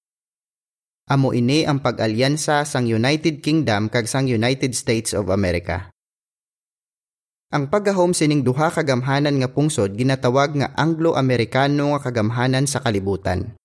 Amo 1.12 1.36
ini 1.36 1.68
ang 1.68 1.84
pag-alyansa 1.84 2.63
sang 2.63 2.88
United 2.88 3.44
Kingdom 3.44 3.92
kag 3.92 4.08
sang 4.08 4.32
United 4.32 4.72
States 4.72 5.12
of 5.12 5.28
America. 5.28 5.91
Ang 7.51 7.67
paggahom 7.67 8.15
sining 8.15 8.48
duha 8.48 8.72
kagamhanan 8.72 9.36
nga 9.43 9.51
pungsod 9.51 9.91
ginatawag 10.00 10.55
nga 10.55 10.72
Anglo-Amerikano 10.72 11.91
nga 11.91 12.00
kagamhanan 12.00 12.63
sa 12.63 12.79
kalibutan. 12.79 13.60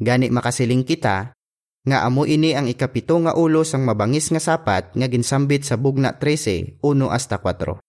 Gani 0.00 0.32
makasiling 0.32 0.80
kita 0.80 1.36
nga 1.84 1.98
amo 2.08 2.24
ini 2.24 2.56
ang 2.56 2.64
ikapito 2.64 3.20
nga 3.20 3.36
ulo 3.36 3.68
sang 3.68 3.84
mabangis 3.84 4.32
nga 4.32 4.40
sapat 4.40 4.96
nga 4.96 5.06
ginsambit 5.12 5.68
sa 5.68 5.76
bugna 5.76 6.16
13 6.16 6.80
1 6.80 7.12
hasta 7.12 7.36
4. 7.36 7.84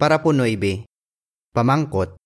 Para 0.00 0.16
po 0.24 0.32
9. 0.32 0.88
Pamangkot. 1.52 2.16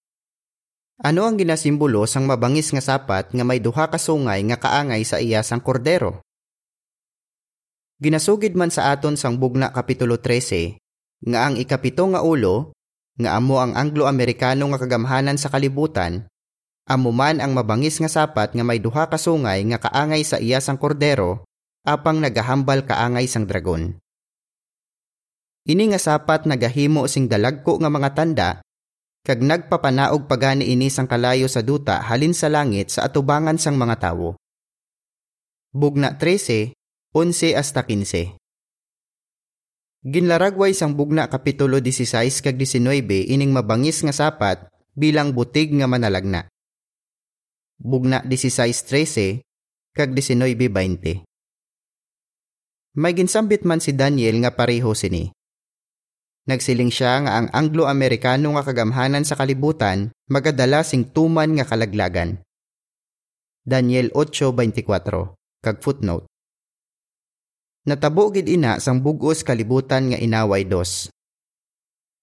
Ano 1.03 1.27
ang 1.27 1.35
ginasimbolo 1.35 2.07
sang 2.07 2.31
mabangis 2.31 2.71
nga 2.71 2.79
sapat 2.79 3.35
nga 3.35 3.43
may 3.43 3.59
duha 3.59 3.91
ka 3.91 3.99
sungay 3.99 4.47
nga 4.47 4.63
kaangay 4.63 5.03
sa 5.03 5.19
iya 5.19 5.43
sang 5.43 5.59
kordero? 5.59 6.23
Ginasugid 8.03 8.59
man 8.59 8.67
sa 8.75 8.91
aton 8.91 9.15
sang 9.15 9.39
bugna 9.39 9.71
kapitulo 9.71 10.19
13 10.19 10.75
nga 11.23 11.47
ang 11.47 11.55
ikapito 11.55 12.03
nga 12.11 12.19
ulo 12.19 12.75
nga 13.15 13.39
amo 13.39 13.63
ang 13.63 13.79
Anglo-Amerikano 13.79 14.67
nga 14.75 14.79
kagamhanan 14.83 15.39
sa 15.39 15.47
kalibutan 15.47 16.27
amo 16.91 17.15
man 17.15 17.39
ang 17.39 17.55
mabangis 17.55 18.03
nga 18.03 18.11
sapat 18.11 18.59
nga 18.59 18.65
may 18.67 18.83
duha 18.83 19.07
ka 19.07 19.15
sungay 19.15 19.63
nga 19.71 19.79
kaangay 19.79 20.27
sa 20.27 20.43
iya 20.43 20.59
sang 20.59 20.83
kordero 20.83 21.47
apang 21.87 22.19
nagahambal 22.19 22.83
kaangay 22.83 23.31
sang 23.31 23.47
dragon. 23.47 23.95
Ini 25.63 25.95
nga 25.95 26.01
sapat 26.03 26.51
nagahimo 26.51 27.07
sing 27.07 27.31
dalagko 27.31 27.79
nga 27.79 27.87
mga 27.87 28.11
tanda 28.19 28.51
kag 29.23 29.47
nagpapanaog 29.47 30.27
pagani 30.27 30.75
ini 30.75 30.91
sang 30.91 31.07
kalayo 31.07 31.47
sa 31.47 31.63
duta 31.63 32.03
halin 32.03 32.35
sa 32.35 32.51
langit 32.51 32.91
sa 32.91 33.07
atubangan 33.07 33.63
sang 33.63 33.79
mga 33.79 34.11
tawo. 34.11 34.35
Bugna 35.71 36.19
13 36.19 36.82
11 37.13 37.61
hasta 37.61 37.85
15. 37.85 38.41
Ginlaragway 40.01 40.73
sang 40.73 40.97
bugna 40.97 41.29
kapitulo 41.29 41.77
16 41.77 42.41
kag 42.41 42.57
19 42.57 43.29
ining 43.29 43.53
mabangis 43.53 44.01
nga 44.01 44.17
sapat 44.17 44.65
bilang 44.97 45.37
butig 45.37 45.77
nga 45.77 45.85
manalagna. 45.85 46.49
Bugna 47.77 48.25
16:13 48.25 49.45
kag 49.93 50.17
19:20. 50.17 51.21
May 52.97 53.13
ginsambit 53.13 53.69
man 53.69 53.85
si 53.85 53.93
Daniel 53.93 54.41
nga 54.41 54.57
pareho 54.57 54.97
sini. 54.97 55.29
Nagsiling 56.49 56.89
siya 56.89 57.29
nga 57.29 57.37
ang 57.37 57.53
Anglo-Amerikano 57.53 58.57
nga 58.57 58.65
kagamhanan 58.65 59.29
sa 59.29 59.37
kalibutan 59.37 60.17
magadala 60.33 60.81
sing 60.81 61.13
tuman 61.13 61.61
nga 61.61 61.69
kalaglagan. 61.69 62.41
Daniel 63.69 64.09
8:24 64.17 65.37
kag 65.61 65.77
footnote 65.85 66.32
Natabo 67.83 68.31
gid 68.31 68.47
ina 68.47 68.79
sang 68.79 69.03
bugos 69.03 69.43
kalibutan 69.43 70.15
nga 70.15 70.19
inaway 70.19 70.63
dos. 70.63 71.11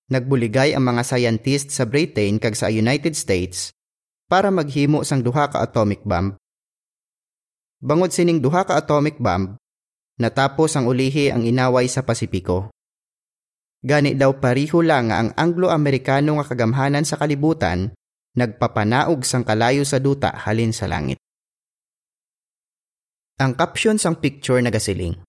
Nagbuligay 0.07 0.71
ang 0.71 0.87
mga 0.87 1.03
scientist 1.03 1.75
sa 1.75 1.83
Britain 1.83 2.39
kag 2.39 2.55
sa 2.55 2.71
United 2.71 3.11
States 3.11 3.75
para 4.31 4.55
maghimo 4.55 5.03
sang 5.03 5.19
duha 5.19 5.51
ka 5.51 5.59
atomic 5.59 5.99
bomb. 6.07 6.39
Bangod 7.83 8.15
sining 8.15 8.39
duha 8.39 8.63
ka 8.63 8.79
atomic 8.79 9.19
bomb, 9.19 9.59
natapos 10.15 10.79
ang 10.79 10.87
ulihi 10.87 11.27
ang 11.27 11.43
inaway 11.43 11.91
sa 11.91 12.07
Pasipiko. 12.07 12.71
Gani 13.83 14.15
daw 14.15 14.39
pariho 14.39 14.79
lang 14.79 15.11
nga 15.11 15.19
ang 15.19 15.35
Anglo-Amerikano 15.35 16.39
nga 16.39 16.47
kagamhanan 16.47 17.03
sa 17.03 17.19
kalibutan 17.19 17.91
nagpapanaog 18.39 19.27
sang 19.27 19.43
kalayo 19.43 19.83
sa 19.83 19.99
duta 19.99 20.31
halin 20.31 20.71
sa 20.71 20.87
langit. 20.87 21.19
Ang 23.43 23.59
caption 23.59 23.99
sang 23.99 24.19
picture 24.23 24.63
nagasiling 24.63 25.19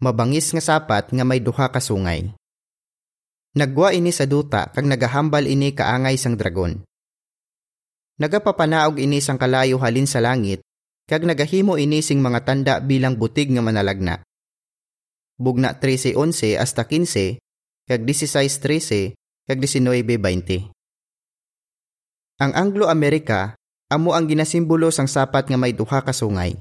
mabangis 0.00 0.48
nga 0.56 0.64
sapat 0.64 1.12
nga 1.12 1.24
may 1.28 1.44
duha 1.44 1.68
ka 1.68 1.78
sungay. 1.78 2.32
Nagwa 3.52 3.92
ini 3.92 4.10
sa 4.10 4.24
duta 4.24 4.72
kag 4.72 4.88
nagahambal 4.88 5.44
ini 5.44 5.76
kaangay 5.76 6.16
sang 6.16 6.40
dragon. 6.40 6.80
Nagapapanaog 8.16 8.96
ini 8.96 9.20
sang 9.20 9.36
kalayo 9.36 9.76
halin 9.80 10.08
sa 10.08 10.24
langit 10.24 10.64
kag 11.04 11.24
nagahimo 11.24 11.76
ini 11.76 12.00
sing 12.00 12.24
mga 12.24 12.40
tanda 12.48 12.74
bilang 12.80 13.20
butig 13.20 13.52
nga 13.52 13.60
manalagna. 13.60 14.24
Bugna 15.36 15.76
13:11 15.76 16.56
hasta 16.56 16.84
15 16.84 17.42
kag 17.88 18.00
16:13 18.06 19.18
kag 19.50 19.58
19:20. 19.58 20.70
Ang 22.40 22.52
Anglo-Amerika 22.56 23.58
amo 23.92 24.16
ang 24.16 24.24
ginasimbolo 24.30 24.88
sang 24.88 25.10
sapat 25.10 25.50
nga 25.50 25.58
may 25.60 25.74
duha 25.76 26.00
ka 26.00 26.14
sungay. 26.14 26.56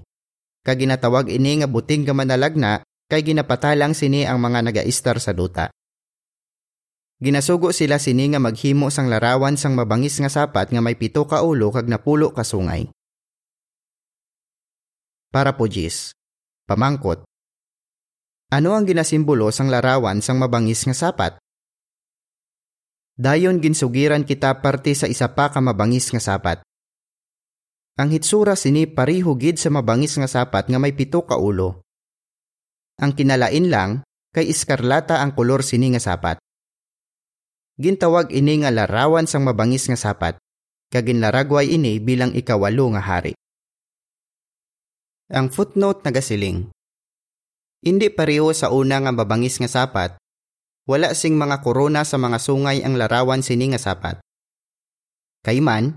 Kag 0.66 0.82
ginatawag 0.82 1.32
ini 1.32 1.64
nga 1.64 1.68
buting 1.70 2.04
nga 2.04 2.18
manalagna 2.18 2.84
kay 3.10 3.26
ginapatalang 3.26 3.98
sini 3.98 4.30
ang 4.30 4.38
mga 4.38 4.70
nagaistar 4.70 5.18
sa 5.18 5.34
duta. 5.34 5.74
Ginasugo 7.20 7.76
sila 7.76 8.00
sini 8.00 8.32
nga 8.32 8.40
maghimo 8.40 8.88
sang 8.88 9.12
larawan 9.12 9.60
sang 9.60 9.76
mabangis 9.76 10.22
nga 10.24 10.32
sapat 10.32 10.72
nga 10.72 10.80
may 10.80 10.96
pito 10.96 11.28
ka 11.28 11.44
ulo 11.44 11.68
kag 11.74 11.90
napulo 11.90 12.32
ka 12.32 12.48
sungay. 12.48 12.88
Para 15.28 15.58
po 15.60 15.68
Jis, 15.68 16.16
pamangkot. 16.64 17.28
Ano 18.56 18.72
ang 18.72 18.88
ginasimbolo 18.88 19.52
sang 19.52 19.68
larawan 19.68 20.24
sang 20.24 20.40
mabangis 20.40 20.88
nga 20.88 20.96
sapat? 20.96 21.36
Dayon 23.20 23.60
ginsugiran 23.60 24.24
kita 24.24 24.64
parte 24.64 24.96
sa 24.96 25.12
isa 25.12 25.28
pa 25.36 25.52
ka 25.52 25.60
mabangis 25.60 26.08
nga 26.16 26.24
sapat. 26.24 26.64
Ang 28.00 28.16
hitsura 28.16 28.56
sini 28.56 28.88
pariho 28.88 29.36
gid 29.36 29.60
sa 29.60 29.68
mabangis 29.68 30.16
nga 30.16 30.30
sapat 30.32 30.72
nga 30.72 30.80
may 30.80 30.96
pito 30.96 31.20
ka 31.28 31.36
ulo. 31.36 31.84
Ang 33.00 33.16
kinalain 33.16 33.72
lang 33.72 34.04
kay 34.36 34.52
iskarlata 34.52 35.24
ang 35.24 35.34
kolor 35.34 35.64
sini 35.64 35.96
nga 35.96 36.04
sapat. 36.04 36.38
Gintawag 37.80 38.36
ini 38.36 38.62
nga 38.62 38.70
larawan 38.76 39.24
sang 39.24 39.48
mabangis 39.48 39.88
nga 39.88 39.96
sapat, 39.96 40.36
kaginlaragway 40.92 41.72
ini 41.72 41.98
bilang 42.04 42.36
ikawalo 42.36 42.92
nga 42.94 43.02
hari. 43.02 43.34
Ang 45.32 45.48
footnote 45.48 46.04
nagasiling. 46.04 46.68
Hindi 47.80 48.12
pareho 48.12 48.52
sa 48.52 48.76
una 48.76 49.00
nga 49.00 49.16
mabangis 49.16 49.56
nga 49.64 49.72
sapat, 49.72 50.20
wala 50.84 51.16
sing 51.16 51.40
mga 51.40 51.64
korona 51.64 52.04
sa 52.04 52.20
mga 52.20 52.36
sungay 52.36 52.84
ang 52.84 53.00
larawan 53.00 53.40
sini 53.40 53.72
nga 53.72 53.80
sapat. 53.80 54.20
Kayman, 55.48 55.96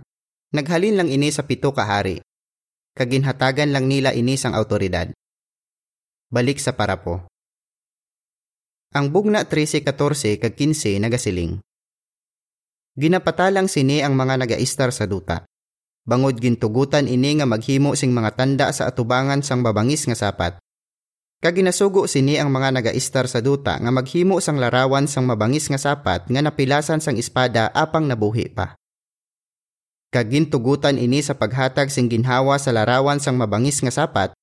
Naghalin 0.53 1.01
lang 1.01 1.09
ini 1.09 1.33
sa 1.33 1.49
pito 1.49 1.73
ka 1.73 1.81
hari. 1.81 2.21
Kaginhatagan 2.93 3.73
lang 3.73 3.89
nila 3.89 4.13
ini 4.13 4.37
sang 4.37 4.53
autoridad. 4.53 5.09
Balik 6.33 6.65
sa 6.65 6.73
parapo. 6.73 7.29
Ang 8.97 9.13
bugna 9.13 9.45
13-14 9.45 10.41
kag 10.41 10.57
15 10.57 10.97
nagasiling. 10.97 11.61
Ginapatalang 12.97 13.69
sini 13.69 14.01
ang 14.01 14.17
mga 14.17 14.41
nagaistar 14.41 14.97
sa 14.97 15.05
duta. 15.05 15.45
Bangod 16.09 16.41
gintugutan 16.41 17.05
ini 17.05 17.37
nga 17.37 17.45
maghimo 17.45 17.93
sing 17.93 18.17
mga 18.17 18.33
tanda 18.33 18.73
sa 18.73 18.89
atubangan 18.89 19.45
sang 19.45 19.61
babangis 19.61 20.09
nga 20.09 20.17
sapat. 20.17 20.57
Kaginasugo 21.45 22.09
sini 22.09 22.41
ang 22.41 22.49
mga 22.49 22.81
nagaistar 22.81 23.29
sa 23.29 23.45
duta 23.45 23.77
nga 23.77 23.93
maghimo 23.93 24.41
sang 24.41 24.57
larawan 24.57 25.05
sang 25.05 25.29
mabangis 25.29 25.69
nga 25.69 25.77
sapat 25.77 26.33
nga 26.33 26.41
napilasan 26.41 27.05
sang 27.05 27.21
espada 27.21 27.69
apang 27.77 28.09
nabuhi 28.09 28.49
pa 28.49 28.73
kagintugutan 30.13 31.01
ini 31.01 31.25
sa 31.25 31.33
paghatag 31.33 31.89
sing 31.89 32.13
ginhawa 32.13 32.61
sa 32.61 32.69
larawan 32.71 33.17
sang 33.17 33.41
mabangis 33.41 33.81
nga 33.81 33.89
sapat, 33.89 34.37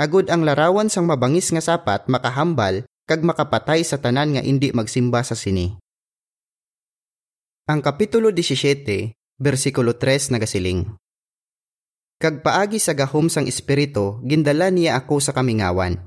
agud 0.00 0.32
ang 0.32 0.48
larawan 0.48 0.88
sang 0.88 1.04
mabangis 1.04 1.52
nga 1.52 1.60
sapat 1.60 2.08
makahambal 2.08 2.88
kag 3.04 3.20
makapatay 3.20 3.84
sa 3.84 4.00
tanan 4.00 4.32
nga 4.32 4.40
indi 4.40 4.72
magsimba 4.72 5.20
sa 5.20 5.36
sini. 5.36 5.76
Ang 7.68 7.84
kapitulo 7.84 8.32
17, 8.32 9.12
bersikulo 9.36 9.92
3 10.00 10.32
nagasiling. 10.32 10.88
Kag 12.16 12.40
paagi 12.40 12.80
sa 12.80 12.96
gahom 12.96 13.28
sang 13.28 13.44
espiritu, 13.44 14.18
gindala 14.24 14.72
niya 14.72 14.96
ako 14.96 15.20
sa 15.20 15.36
kamingawan. 15.36 16.00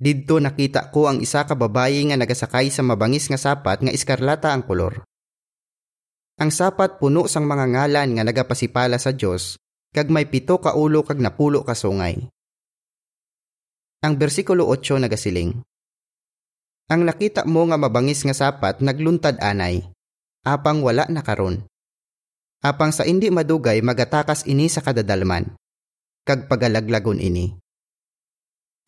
Didto 0.00 0.40
nakita 0.40 0.94
ko 0.94 1.10
ang 1.10 1.20
isa 1.20 1.44
ka 1.44 1.52
babayi 1.58 2.08
nga 2.08 2.16
nagasakay 2.16 2.72
sa 2.72 2.80
mabangis 2.86 3.28
nga 3.28 3.36
sapat 3.36 3.84
nga 3.84 3.92
iskarlata 3.92 4.54
ang 4.54 4.64
kolor. 4.64 5.04
Ang 6.40 6.48
sapat 6.48 6.96
puno 6.96 7.28
sang 7.28 7.44
mga 7.44 7.66
ngalan 7.68 8.16
nga 8.16 8.24
nagapasipala 8.24 8.96
sa 8.96 9.12
Dios 9.12 9.60
kag 9.92 10.08
may 10.08 10.24
pito 10.24 10.56
ka 10.56 10.72
ulo 10.72 11.04
kag 11.04 11.20
napulo 11.20 11.66
ka 11.66 11.76
sungay. 11.76 12.30
Ang 14.00 14.16
bersikulo 14.16 14.64
8 14.68 14.96
nagasiling. 14.96 15.60
Ang 16.90 17.00
nakita 17.04 17.44
mo 17.44 17.68
nga 17.68 17.76
mabangis 17.76 18.24
nga 18.24 18.32
sapat 18.32 18.80
nagluntad 18.80 19.36
anay, 19.38 19.84
apang 20.42 20.80
wala 20.80 21.04
na 21.12 21.20
karon. 21.20 21.62
Apang 22.64 22.90
sa 22.90 23.04
indi 23.04 23.28
madugay 23.28 23.84
magatakas 23.84 24.48
ini 24.48 24.72
sa 24.72 24.80
kadadalman, 24.80 25.52
kag 26.24 26.48
pagalaglagon 26.48 27.20
ini. 27.20 27.56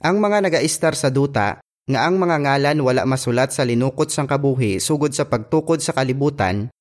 Ang 0.03 0.19
mga 0.19 0.49
nagaistar 0.49 0.97
sa 0.99 1.13
duta 1.13 1.61
nga 1.63 2.01
ang 2.09 2.19
mga 2.19 2.37
ngalan 2.43 2.79
wala 2.83 3.03
masulat 3.05 3.53
sa 3.55 3.69
linukot 3.69 4.11
sang 4.11 4.27
kabuhi 4.27 4.83
sugod 4.83 5.13
sa 5.15 5.29
pagtukod 5.29 5.79
sa 5.79 5.95
kalibutan 5.95 6.73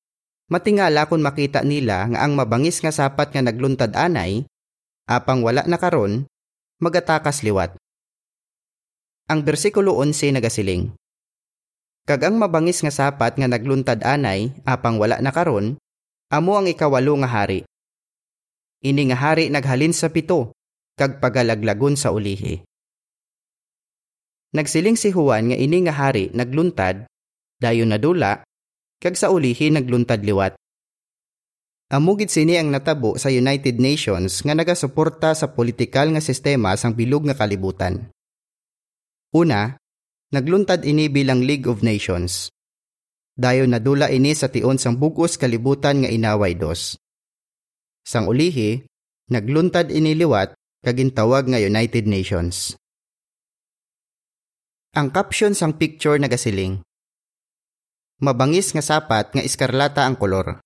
Matingala 0.52 1.08
kung 1.08 1.24
makita 1.24 1.64
nila 1.64 2.04
nga 2.12 2.28
ang 2.28 2.36
mabangis 2.36 2.84
nga 2.84 2.92
sapat 2.92 3.32
nga 3.32 3.40
nagluntad 3.40 3.96
anay, 3.96 4.44
apang 5.08 5.40
wala 5.40 5.64
na 5.64 5.80
karon, 5.80 6.28
magatakas 6.76 7.40
liwat. 7.40 7.72
Ang 9.30 9.46
bersikulo 9.46 10.02
11 10.02 10.34
nagasiling. 10.34 10.98
Kag 12.02 12.26
ang 12.26 12.42
mabangis 12.42 12.82
nga 12.82 12.90
sapat 12.90 13.38
nga 13.38 13.46
nagluntad 13.46 14.02
anay, 14.02 14.50
apang 14.66 14.98
wala 14.98 15.22
na 15.22 15.30
karon, 15.30 15.78
amo 16.26 16.52
ang 16.58 16.66
ikawalo 16.66 17.14
nga 17.22 17.30
hari. 17.30 17.62
Ini 18.82 19.14
nga 19.14 19.18
hari 19.22 19.46
naghalin 19.46 19.94
sa 19.94 20.10
pito, 20.10 20.50
kag 20.98 21.22
pagalaglagon 21.22 21.94
sa 21.94 22.10
ulihi. 22.10 22.66
Nagsiling 24.58 24.98
si 24.98 25.14
Juan 25.14 25.54
nga 25.54 25.56
ini 25.56 25.86
nga 25.86 25.94
hari 25.94 26.34
nagluntad, 26.34 27.06
dayon 27.62 27.94
nadula, 27.94 28.42
kag 28.98 29.14
sa 29.14 29.30
ulihi 29.30 29.70
nagluntad 29.70 30.26
liwat. 30.26 30.58
Amugid 31.94 32.26
sini 32.26 32.58
ang 32.58 32.74
natabo 32.74 33.14
sa 33.22 33.30
United 33.30 33.78
Nations 33.78 34.42
nga 34.42 34.58
nagasuporta 34.58 35.30
sa 35.38 35.54
politikal 35.54 36.10
nga 36.10 36.24
sistema 36.24 36.74
sang 36.74 36.98
bilog 36.98 37.22
nga 37.30 37.38
kalibutan. 37.38 38.10
Una, 39.32 39.80
nagluntad 40.28 40.84
ini 40.84 41.08
bilang 41.08 41.40
League 41.40 41.64
of 41.64 41.80
Nations. 41.80 42.52
Dayon 43.32 43.72
nadula 43.72 44.12
ini 44.12 44.36
sa 44.36 44.52
tion 44.52 44.76
sang 44.76 45.00
bugos 45.00 45.40
kalibutan 45.40 46.04
nga 46.04 46.12
inaway 46.12 46.52
dos. 46.52 47.00
Sang 48.04 48.28
ulihi, 48.28 48.84
nagluntad 49.32 49.88
ini 49.88 50.12
liwat 50.12 50.52
kagintawag 50.84 51.48
nga 51.48 51.56
United 51.56 52.04
Nations. 52.04 52.76
Ang 54.92 55.08
caption 55.08 55.56
sang 55.56 55.80
picture 55.80 56.20
nagasiling, 56.20 56.84
mabangis 58.20 58.76
nga 58.76 58.84
sapat 58.84 59.32
nga 59.32 59.40
iskarlata 59.40 60.04
ang 60.04 60.20
kolor. 60.20 60.60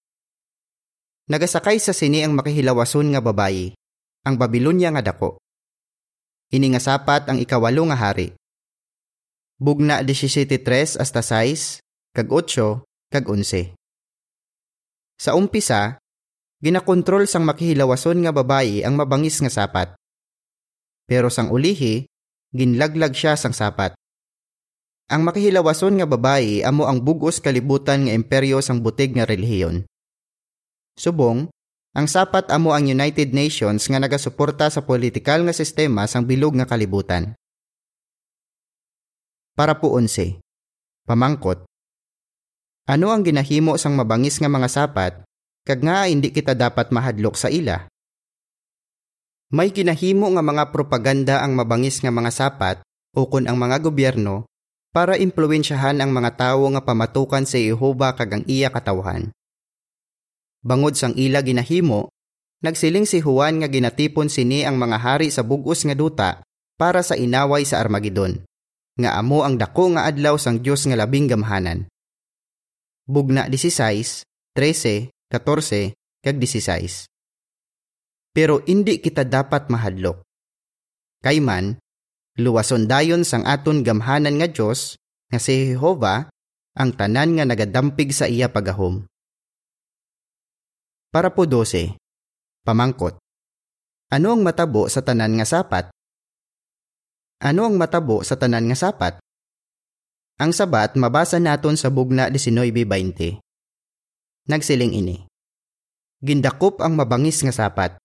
Nagasakay 1.30 1.78
sa 1.78 1.94
sini 1.94 2.26
ang 2.26 2.34
makihilawason 2.34 3.14
nga 3.14 3.22
babayi, 3.22 3.78
ang 4.26 4.34
Babilonya 4.34 4.90
nga 4.90 5.06
dako. 5.06 5.38
Ini 6.50 6.74
nga 6.74 6.82
sapat 6.82 7.30
ang 7.30 7.38
ikawalo 7.38 7.86
nga 7.94 7.98
hari. 8.10 8.34
Bugna 9.56 10.04
17.3 10.04 11.00
hasta 11.00 11.24
6, 11.24 11.80
kag 12.12 12.28
8, 12.28 12.84
kag 13.08 13.24
11. 13.24 13.72
Sa 15.16 15.32
umpisa, 15.32 15.96
ginakontrol 16.60 17.24
sang 17.24 17.48
makihilawason 17.48 18.20
nga 18.20 18.36
babayi 18.36 18.84
ang 18.84 19.00
mabangis 19.00 19.40
nga 19.40 19.48
sapat. 19.48 19.96
Pero 21.08 21.32
sang 21.32 21.48
ulihi, 21.48 22.04
ginlaglag 22.52 23.16
siya 23.16 23.32
sang 23.32 23.56
sapat. 23.56 23.96
Ang 25.08 25.24
makihilawason 25.24 25.96
nga 25.96 26.04
babayi 26.04 26.60
amo 26.60 26.84
ang 26.84 27.00
bugos 27.00 27.40
kalibutan 27.40 28.04
nga 28.04 28.12
imperyo 28.12 28.60
sang 28.60 28.84
butig 28.84 29.16
nga 29.16 29.24
relihiyon. 29.24 29.88
Subong, 31.00 31.48
ang 31.96 32.06
sapat 32.12 32.52
amo 32.52 32.76
ang 32.76 32.84
United 32.84 33.32
Nations 33.32 33.88
nga 33.88 33.96
nagasuporta 33.96 34.68
sa 34.68 34.84
politikal 34.84 35.48
nga 35.48 35.56
sistema 35.56 36.04
sang 36.04 36.28
bilog 36.28 36.60
nga 36.60 36.68
kalibutan. 36.68 37.32
Para 39.56 39.80
po 39.80 39.96
unse. 39.96 40.36
Pamangkot. 41.08 41.64
Ano 42.84 43.08
ang 43.08 43.24
ginahimo 43.24 43.80
sang 43.80 43.96
mabangis 43.96 44.36
nga 44.36 44.52
mga 44.52 44.68
sapat 44.68 45.24
kag 45.64 45.80
nga 45.80 46.04
hindi 46.04 46.28
kita 46.28 46.52
dapat 46.52 46.92
mahadlok 46.92 47.40
sa 47.40 47.48
ila? 47.48 47.88
May 49.48 49.72
ginahimo 49.72 50.28
nga 50.36 50.44
mga 50.44 50.76
propaganda 50.76 51.40
ang 51.40 51.56
mabangis 51.56 52.04
nga 52.04 52.12
mga 52.12 52.30
sapat 52.36 52.84
o 53.16 53.24
kun 53.32 53.48
ang 53.48 53.56
mga 53.56 53.80
gobyerno 53.80 54.44
para 54.92 55.16
impluensyahan 55.16 56.04
ang 56.04 56.12
mga 56.12 56.36
tawo 56.36 56.68
nga 56.76 56.84
pamatukan 56.84 57.48
sa 57.48 57.56
Jehova 57.56 58.12
kag 58.12 58.36
ang 58.36 58.44
iya 58.44 58.68
katawhan. 58.68 59.32
Bangod 60.60 61.00
sang 61.00 61.16
ila 61.16 61.40
ginahimo, 61.40 62.12
nagsiling 62.60 63.08
si 63.08 63.24
Juan 63.24 63.64
nga 63.64 63.72
ginatipon 63.72 64.28
sini 64.28 64.68
ang 64.68 64.76
mga 64.76 65.00
hari 65.00 65.32
sa 65.32 65.40
bugos 65.40 65.80
nga 65.88 65.96
duta 65.96 66.44
para 66.76 67.00
sa 67.00 67.16
inaway 67.16 67.64
sa 67.64 67.80
Armageddon, 67.80 68.44
nga 68.96 69.20
amo 69.20 69.44
ang 69.44 69.60
dako 69.60 69.92
nga 69.96 70.08
adlaw 70.08 70.40
sang 70.40 70.64
Dios 70.64 70.88
nga 70.88 70.96
labing 70.96 71.28
gamhanan. 71.28 71.84
Bugna 73.06 73.46
16, 73.46 74.24
13, 74.56 75.12
14, 75.30 75.94
kag 76.24 76.36
16. 76.40 77.06
Pero 78.32 78.60
hindi 78.64 78.98
kita 78.98 79.22
dapat 79.24 79.68
mahadlok. 79.68 80.24
Kayman, 81.24 81.80
luwason 82.36 82.84
dayon 82.84 83.24
sang 83.24 83.46
aton 83.48 83.80
gamhanan 83.80 84.36
nga 84.40 84.48
Dios 84.48 85.00
nga 85.32 85.40
si 85.40 85.72
Jehova 85.72 86.28
ang 86.76 86.90
tanan 86.92 87.40
nga 87.40 87.44
nagadampig 87.48 88.12
sa 88.12 88.28
iya 88.28 88.52
pagahom. 88.52 89.08
Para 91.08 91.32
po 91.32 91.48
12. 91.48 91.96
Pamangkot. 92.60 93.16
Ano 94.12 94.36
ang 94.36 94.44
matabo 94.44 94.84
sa 94.92 95.00
tanan 95.00 95.40
nga 95.40 95.48
sapat? 95.48 95.95
Ano 97.36 97.68
ang 97.68 97.76
matabo 97.76 98.24
sa 98.24 98.40
tanan 98.40 98.64
nga 98.72 98.76
sapat? 98.76 99.20
Ang 100.40 100.56
sabat 100.56 100.96
mabasa 100.96 101.36
naton 101.36 101.76
sa 101.76 101.92
bugna 101.92 102.32
19:20. 102.32 103.40
Nagsiling 104.48 104.92
ini. 104.96 105.28
Gindakop 106.24 106.80
ang 106.80 106.96
mabangis 106.96 107.44
nga 107.44 107.52
sapat 107.52 108.00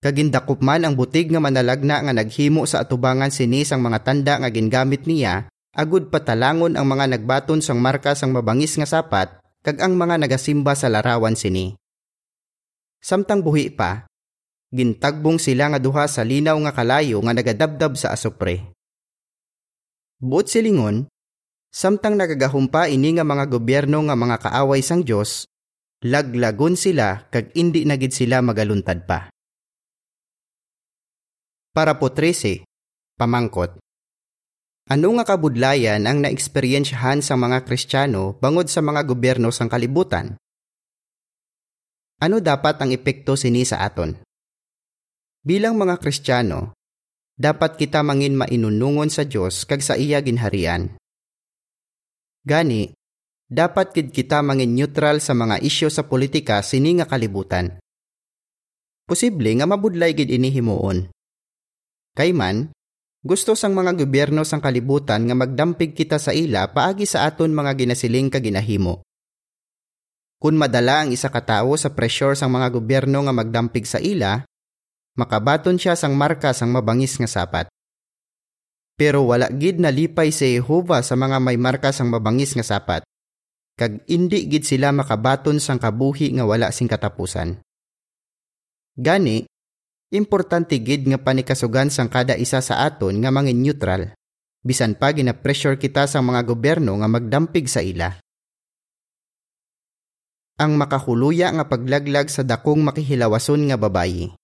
Kagindakop 0.00 0.64
man 0.64 0.80
ang 0.80 0.96
butig 0.96 1.28
nga 1.28 1.44
manalagna 1.44 2.00
nga 2.00 2.16
naghimo 2.16 2.64
sa 2.64 2.80
atubangan 2.80 3.28
sini 3.28 3.68
sang 3.68 3.84
mga 3.84 4.00
tanda 4.00 4.40
nga 4.40 4.48
gingamit 4.48 5.04
niya, 5.04 5.52
agud 5.76 6.08
patalangon 6.08 6.72
ang 6.72 6.88
mga 6.88 7.04
nagbaton 7.14 7.60
sang 7.60 7.84
marka 7.84 8.16
sang 8.16 8.32
mabangis 8.32 8.80
nga 8.80 8.88
sapat, 8.88 9.28
kag 9.60 9.76
ang 9.84 10.00
mga 10.00 10.24
nagasimba 10.24 10.72
sa 10.72 10.88
larawan 10.88 11.36
sini. 11.36 11.76
Samtang 13.04 13.44
buhi 13.44 13.68
pa, 13.76 14.08
gintagbong 14.70 15.42
sila 15.42 15.74
nga 15.74 15.82
duha 15.82 16.06
sa 16.06 16.22
linaw 16.22 16.54
nga 16.66 16.72
kalayo 16.74 17.18
nga 17.26 17.34
nagadabdab 17.34 17.98
sa 17.98 18.14
asopre. 18.14 18.70
Buot 20.22 20.46
silingon, 20.46 21.10
samtang 21.74 22.14
nagagahumpa 22.14 22.86
ini 22.86 23.18
nga 23.18 23.26
mga 23.26 23.50
gobyerno 23.50 23.98
nga 24.06 24.14
mga 24.14 24.36
kaaway 24.38 24.80
sang 24.82 25.02
Dios, 25.02 25.50
laglagon 26.06 26.78
sila 26.78 27.26
kag 27.28 27.50
indi 27.58 27.82
na 27.82 27.98
gid 27.98 28.14
sila 28.14 28.38
magaluntad 28.40 29.04
pa. 29.04 29.28
Para 31.70 31.98
po 31.98 32.10
13, 32.10 32.66
pamangkot. 33.18 33.78
Ano 34.90 35.08
nga 35.14 35.22
kabudlayan 35.22 36.02
ang 36.02 36.18
naeksperyensyahan 36.18 37.22
sa 37.22 37.38
mga 37.38 37.62
Kristiyano 37.62 38.34
bangod 38.42 38.66
sa 38.66 38.82
mga 38.82 39.06
gobyerno 39.06 39.54
sang 39.54 39.70
kalibutan? 39.70 40.34
Ano 42.20 42.42
dapat 42.42 42.76
ang 42.82 42.90
epekto 42.90 43.38
sini 43.38 43.62
sa 43.62 43.86
aton? 43.86 44.18
Bilang 45.40 45.80
mga 45.80 45.96
Kristiyano, 45.96 46.76
dapat 47.32 47.80
kita 47.80 48.04
mangin 48.04 48.36
mainunungon 48.36 49.08
sa 49.08 49.24
Dios 49.24 49.64
kag 49.64 49.80
sa 49.80 49.96
iya 49.96 50.20
ginharian. 50.20 51.00
Gani, 52.44 52.92
dapat 53.48 53.96
kid 53.96 54.12
kita 54.12 54.44
mangin 54.44 54.76
neutral 54.76 55.24
sa 55.24 55.32
mga 55.32 55.64
isyu 55.64 55.88
sa 55.88 56.04
politika 56.04 56.60
sini 56.60 57.00
nga 57.00 57.08
kalibutan. 57.08 57.80
Posible 59.08 59.56
nga 59.56 59.64
mabudlay 59.64 60.12
gid 60.12 60.28
ini 60.28 60.52
himuon. 60.52 61.08
Kay 62.12 62.36
man, 62.36 62.68
gusto 63.24 63.56
sang 63.56 63.72
mga 63.72 63.96
gobyerno 63.96 64.44
sang 64.44 64.60
kalibutan 64.60 65.24
nga 65.24 65.32
magdampig 65.32 65.96
kita 65.96 66.20
sa 66.20 66.36
ila 66.36 66.68
paagi 66.68 67.08
sa 67.08 67.24
aton 67.24 67.48
mga 67.48 67.80
ginasiling 67.80 68.28
ka 68.28 68.44
ginahimo. 68.44 69.00
Kung 70.36 70.60
madala 70.60 71.08
ang 71.08 71.16
isa 71.16 71.32
ka 71.32 71.40
tawo 71.40 71.80
sa 71.80 71.96
pressure 71.96 72.36
sang 72.36 72.52
mga 72.52 72.68
gobyerno 72.68 73.24
nga 73.24 73.32
magdampig 73.32 73.88
sa 73.88 73.96
ila, 73.96 74.44
makabaton 75.20 75.76
siya 75.76 75.92
sang 75.92 76.16
marka 76.16 76.56
sang 76.56 76.72
mabangis 76.72 77.20
nga 77.20 77.28
sapat. 77.28 77.68
Pero 78.96 79.28
wala 79.28 79.52
gid 79.52 79.76
na 79.76 79.92
lipay 79.92 80.32
si 80.32 80.56
Jehova 80.56 81.04
sa 81.04 81.16
mga 81.16 81.36
may 81.36 81.60
marka 81.60 81.92
sang 81.92 82.08
mabangis 82.08 82.56
nga 82.56 82.64
sapat. 82.64 83.04
Kag 83.76 84.08
indi 84.08 84.48
gid 84.48 84.64
sila 84.64 84.92
makabaton 84.96 85.60
sang 85.60 85.76
kabuhi 85.76 86.32
nga 86.36 86.48
wala 86.48 86.72
sing 86.72 86.88
katapusan. 86.88 87.60
Gani, 88.96 89.44
importante 90.16 90.80
gid 90.80 91.04
nga 91.04 91.20
panikasugan 91.20 91.92
sang 91.92 92.08
kada 92.08 92.36
isa 92.40 92.64
sa 92.64 92.88
aton 92.88 93.20
nga 93.20 93.28
mangin 93.28 93.60
neutral. 93.60 94.16
Bisan 94.64 94.96
pa 94.96 95.12
gina 95.12 95.36
pressure 95.36 95.76
kita 95.76 96.08
sa 96.08 96.24
mga 96.24 96.44
gobyerno 96.48 96.96
nga 97.00 97.08
magdampig 97.08 97.68
sa 97.68 97.80
ila 97.80 98.20
ang 100.60 100.76
makahuluya 100.76 101.56
nga 101.56 101.64
paglaglag 101.64 102.28
sa 102.28 102.44
dakong 102.44 102.84
makihilawason 102.84 103.72
nga 103.72 103.80
babayi. 103.80 104.36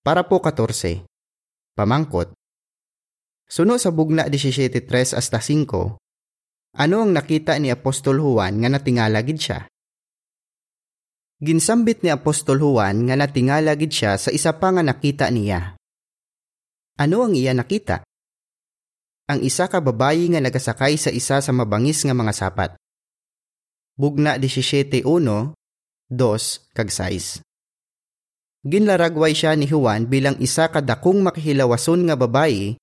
Para 0.00 0.24
po 0.24 0.40
14. 0.40 1.04
Pamangkot. 1.76 2.32
Suno 3.44 3.76
sa 3.76 3.92
bugna 3.92 4.24
17.3 4.24 5.18
hasta 5.18 5.38
5, 5.42 6.00
ano 6.80 6.96
ang 7.02 7.10
nakita 7.12 7.58
ni 7.60 7.68
Apostol 7.68 8.22
Juan 8.22 8.62
nga 8.62 8.70
natingalagid 8.70 9.36
siya? 9.36 9.66
Ginsambit 11.42 12.00
ni 12.00 12.08
Apostol 12.08 12.62
Juan 12.62 13.10
nga 13.10 13.18
natingalagid 13.18 13.90
siya 13.92 14.16
sa 14.16 14.32
isa 14.32 14.56
pa 14.56 14.72
nga 14.72 14.80
nakita 14.86 15.28
niya. 15.28 15.76
Ano 16.96 17.26
ang 17.26 17.34
iya 17.34 17.52
nakita? 17.52 18.00
Ang 19.28 19.44
isa 19.44 19.68
ka 19.68 19.82
babayi 19.82 20.30
nga 20.32 20.40
nagasakay 20.40 20.96
sa 20.96 21.10
isa 21.12 21.42
sa 21.42 21.52
mabangis 21.52 22.06
nga 22.06 22.14
mga 22.16 22.32
sapat 22.32 22.80
bugna 24.00 24.40
17.1, 24.40 25.04
2, 25.04 25.52
kag 26.72 26.88
6. 26.88 27.49
Ginlaragway 28.60 29.32
siya 29.32 29.56
ni 29.56 29.64
Juan 29.64 30.04
bilang 30.04 30.36
isa 30.36 30.68
ka 30.68 30.84
dakong 30.84 31.24
makihilawason 31.24 32.04
nga 32.04 32.16
babayi 32.16 32.76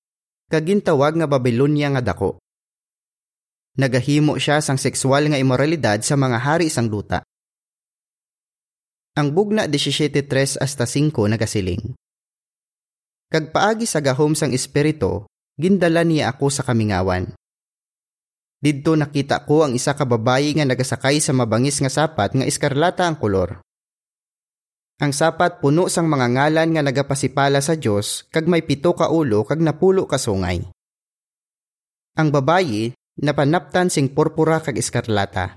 kag 0.50 0.66
gintawag 0.66 1.14
nga 1.14 1.30
Babylonia 1.30 1.94
nga 1.94 2.02
dako. 2.02 2.42
Nagahimo 3.78 4.42
siya 4.42 4.58
sang 4.58 4.80
sexual 4.80 5.30
nga 5.30 5.38
imoralidad 5.38 6.02
sa 6.02 6.18
mga 6.18 6.38
hari 6.42 6.66
sang 6.66 6.90
duta. 6.90 7.22
Ang 9.14 9.30
bugna 9.30 9.70
17.3 9.70 10.58
hasta 10.58 10.82
5 10.82 11.14
nagasiling. 11.14 11.94
Kag 13.30 13.54
paagi 13.54 13.86
sa 13.86 14.02
gahom 14.02 14.34
sang 14.34 14.50
espiritu, 14.50 15.30
gindala 15.54 16.02
niya 16.02 16.34
ako 16.34 16.50
sa 16.50 16.66
kamingawan. 16.66 17.30
Didto 18.58 18.98
nakita 18.98 19.46
ko 19.46 19.62
ang 19.62 19.78
isa 19.78 19.94
ka 19.94 20.02
babayi 20.02 20.58
nga 20.58 20.66
nagasakay 20.66 21.22
sa 21.22 21.30
mabangis 21.30 21.78
nga 21.78 21.92
sapat 21.92 22.34
nga 22.34 22.42
iskarlata 22.42 23.06
ang 23.06 23.14
kolor. 23.14 23.62
Ang 24.98 25.14
sapat 25.14 25.62
puno 25.62 25.86
sang 25.86 26.10
mga 26.10 26.26
ngalan 26.34 26.74
nga 26.74 26.82
nagapasipala 26.82 27.62
sa 27.62 27.78
Dios 27.78 28.26
kag 28.34 28.50
may 28.50 28.66
pito 28.66 28.98
ka 28.98 29.06
ulo 29.14 29.46
kag 29.46 29.62
napulo 29.62 30.10
ka 30.10 30.18
sungay. 30.18 30.66
Ang 32.18 32.28
babayi 32.34 32.90
napanaptan 33.22 33.94
sing 33.94 34.10
purpura 34.10 34.58
kag 34.58 34.74
iskarlata 34.74 35.54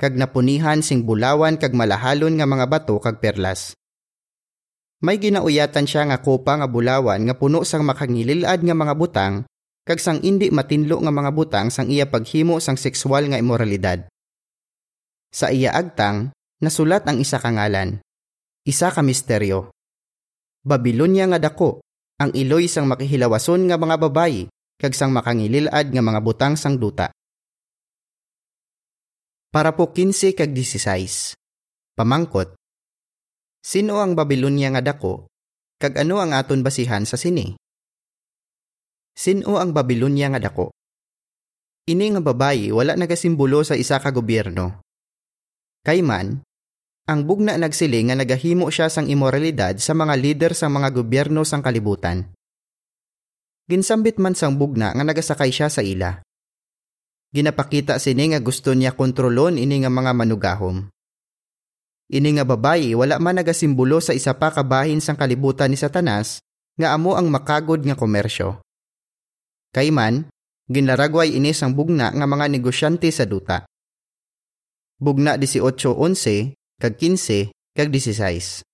kag 0.00 0.16
napunihan 0.16 0.80
sing 0.80 1.04
bulawan 1.04 1.60
kag 1.60 1.76
malahalon 1.76 2.40
nga 2.40 2.48
mga 2.48 2.64
bato 2.64 2.96
kag 2.96 3.20
perlas. 3.20 3.76
May 5.04 5.20
ginauyatan 5.20 5.84
siya 5.84 6.08
nga 6.08 6.24
kopa 6.24 6.56
nga 6.56 6.64
bulawan 6.64 7.28
nga 7.28 7.36
puno 7.36 7.68
sang 7.68 7.84
makangililad 7.84 8.64
nga 8.64 8.72
mga 8.72 8.94
butang 8.96 9.44
kag 9.84 10.00
sang 10.00 10.24
indi 10.24 10.48
matinlo 10.48 10.96
nga 11.04 11.12
mga 11.12 11.30
butang 11.36 11.68
sang 11.68 11.92
iya 11.92 12.08
paghimo 12.08 12.56
sang 12.56 12.80
sexual 12.80 13.28
nga 13.28 13.36
imoralidad. 13.36 14.08
Sa 15.28 15.52
iya 15.52 15.76
agtang, 15.76 16.32
nasulat 16.64 17.04
ang 17.04 17.20
isa 17.20 17.36
kangalan. 17.36 18.00
Isa 18.62 18.94
ka 18.94 19.02
misteryo. 19.02 19.74
Babilonya 20.62 21.26
nga 21.34 21.42
dako, 21.42 21.82
ang 22.22 22.30
iloy 22.30 22.70
sang 22.70 22.86
makihilawason 22.86 23.66
nga 23.66 23.74
mga 23.74 23.98
babayi, 23.98 24.46
kag 24.78 24.94
sang 24.94 25.10
makangililad 25.10 25.90
nga 25.90 26.02
mga 26.02 26.20
butang 26.22 26.54
sang 26.54 26.78
duta. 26.78 27.10
Para 29.50 29.74
po 29.74 29.90
15 29.90 30.38
kag 30.38 30.54
16. 30.54 31.34
Pamangkot. 31.98 32.54
Sino 33.58 33.98
ang 33.98 34.14
Babilonya 34.14 34.72
nga 34.78 34.82
dako? 34.94 35.26
Kag 35.82 35.98
ano 35.98 36.22
ang 36.22 36.30
aton 36.30 36.62
basihan 36.62 37.02
sa 37.02 37.18
sini? 37.18 37.58
Sino 39.12 39.58
ang 39.58 39.74
Babilonya 39.74 40.30
nga 40.32 40.40
dako? 40.40 40.70
Ini 41.82 42.14
nga 42.14 42.22
babayi 42.22 42.70
wala 42.70 42.94
nagasimbolo 42.94 43.66
sa 43.66 43.74
isa 43.74 43.98
ka 43.98 44.14
gobyerno. 44.14 44.86
Kayman, 45.82 46.46
ang 47.02 47.26
bugna 47.26 47.58
nagsili 47.58 47.98
nga 48.06 48.14
nagahimo 48.14 48.70
siya 48.70 48.86
sang 48.86 49.10
imoralidad 49.10 49.74
sa 49.82 49.90
mga 49.90 50.14
lider 50.14 50.52
sa 50.54 50.70
mga 50.70 50.94
gobyerno 50.94 51.42
sang 51.42 51.58
kalibutan. 51.58 52.30
Ginsambit 53.66 54.22
man 54.22 54.38
sang 54.38 54.54
bugna 54.54 54.94
nga 54.94 55.02
nagasakay 55.02 55.50
siya 55.50 55.66
sa 55.66 55.82
ila. 55.82 56.22
Ginapakita 57.32 57.98
sini 57.98 58.30
nga 58.30 58.38
gusto 58.38 58.70
niya 58.76 58.94
kontrolon 58.94 59.58
ini 59.58 59.82
nga 59.82 59.90
mga 59.90 60.12
manugahom. 60.14 60.86
Ini 62.12 62.28
nga 62.38 62.44
babayi 62.44 62.92
wala 62.92 63.16
man 63.16 63.40
nagasimbolo 63.40 63.98
sa 63.98 64.12
isa 64.12 64.36
pa 64.36 64.52
kabahin 64.52 65.00
sang 65.00 65.16
kalibutan 65.16 65.72
ni 65.72 65.80
Satanas 65.80 66.44
nga 66.76 66.92
amo 66.92 67.16
ang 67.16 67.26
makagod 67.32 67.80
nga 67.82 67.96
komersyo. 67.96 68.60
Kayman, 69.72 70.28
ginlaragway 70.68 71.32
ini 71.32 71.56
sang 71.56 71.72
bugna 71.72 72.12
nga 72.12 72.26
mga 72.28 72.52
negosyante 72.52 73.08
sa 73.08 73.24
duta. 73.24 73.64
Bugna 75.00 75.40
18.11 75.40 76.61
kag 76.82 76.98
15 76.98 77.54
kag 77.78 77.94
16. 77.94 78.66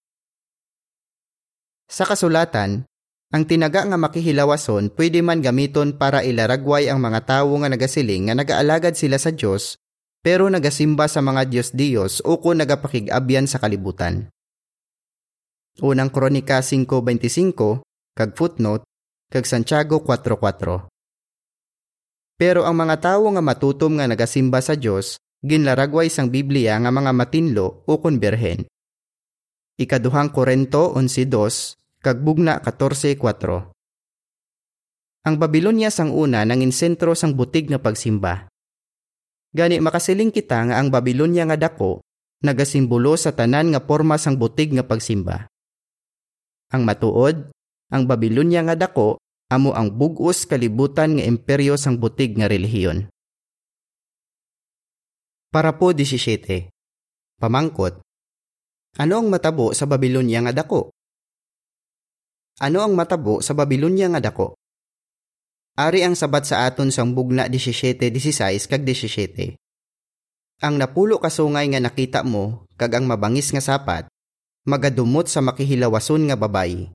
Sa 1.92 2.04
kasulatan, 2.08 2.88
ang 3.28 3.44
tinaga 3.44 3.84
nga 3.84 4.00
makihilawason 4.00 4.88
pwede 4.96 5.20
man 5.20 5.44
gamiton 5.44 5.92
para 5.92 6.24
ilaragway 6.24 6.88
ang 6.88 7.04
mga 7.04 7.28
tawo 7.28 7.60
nga 7.60 7.68
nagasiling 7.68 8.32
nga 8.32 8.34
nagaalagad 8.40 8.96
sila 8.96 9.20
sa 9.20 9.28
Dios 9.28 9.76
pero 10.24 10.48
nagasimba 10.48 11.04
sa 11.04 11.20
mga 11.20 11.52
Dios-Dios 11.52 12.24
o 12.24 12.40
kung 12.40 12.64
nagapakigabyan 12.64 13.44
sa 13.44 13.60
kalibutan. 13.60 14.32
Unang 15.84 16.08
Kronika 16.08 16.64
5.25 16.64 17.84
kag 18.16 18.32
footnote 18.32 18.88
kag 19.28 19.44
Santiago 19.44 20.00
4.4. 20.00 20.88
Pero 22.40 22.64
ang 22.64 22.76
mga 22.80 22.96
tawo 23.04 23.28
nga 23.36 23.44
matutom 23.44 24.00
nga 24.00 24.08
nagasimba 24.08 24.64
sa 24.64 24.72
Dios 24.72 25.20
ginlaragway 25.44 26.10
sang 26.10 26.34
Biblia 26.34 26.74
nga 26.82 26.90
mga 26.90 27.14
matinlo 27.14 27.86
o 27.86 27.92
konberhen. 28.02 28.66
Ikaduhang 29.78 30.34
Korento 30.34 30.90
11.2 30.98 32.02
kag 32.02 32.18
bugna 32.22 32.58
14.4. 32.58 33.70
Ang 35.26 35.34
Babylonia 35.38 35.90
sang 35.94 36.10
una 36.10 36.42
nangin 36.42 36.74
sentro 36.74 37.14
sang 37.14 37.38
butig 37.38 37.70
nga 37.70 37.78
pagsimba. 37.78 38.50
Gani 39.54 39.78
makasiling 39.78 40.34
kita 40.34 40.58
nga 40.70 40.74
ang 40.82 40.90
Babylonia 40.90 41.46
nga 41.46 41.58
dako 41.58 42.02
nagasimbolo 42.42 43.14
sa 43.18 43.34
tanan 43.34 43.74
nga 43.74 43.82
porma 43.82 44.18
sang 44.18 44.38
butig 44.38 44.74
nga 44.74 44.86
pagsimba. 44.86 45.50
Ang 46.74 46.82
matuod, 46.84 47.50
ang 47.90 48.02
Babylonia 48.04 48.62
nga 48.66 48.74
dako 48.74 49.18
amo 49.48 49.72
ang 49.72 49.94
bugos 49.94 50.44
kalibutan 50.44 51.16
nga 51.16 51.24
imperyo 51.24 51.78
sang 51.80 51.96
butig 51.96 52.36
nga 52.36 52.50
relihiyon. 52.50 53.08
Para 55.48 55.72
po 55.72 55.96
17. 55.96 56.68
Pamangkot. 57.40 58.04
Ano 59.00 59.14
ang 59.16 59.32
matabo 59.32 59.72
sa 59.72 59.88
Babylonia 59.88 60.44
nga 60.44 60.52
dako? 60.52 60.92
Ano 62.60 62.84
ang 62.84 62.92
matabo 62.92 63.40
sa 63.40 63.56
Babylonia 63.56 64.12
nga 64.12 64.20
dako? 64.20 64.52
Ari 65.80 66.04
ang 66.04 66.12
sabat 66.12 66.44
sa 66.44 66.68
aton 66.68 66.92
sang 66.92 67.16
bugna 67.16 67.48
17:16 67.48 68.68
kag 68.68 68.84
17. 68.84 69.56
Ang 70.60 70.74
napulo 70.76 71.16
kasungay 71.16 71.64
nga 71.72 71.80
nakita 71.80 72.20
mo 72.28 72.68
kag 72.76 73.00
ang 73.00 73.08
mabangis 73.08 73.48
nga 73.48 73.64
sapat 73.64 74.04
magadumot 74.68 75.32
sa 75.32 75.40
makihilawason 75.40 76.28
nga 76.28 76.36
babay. 76.36 76.92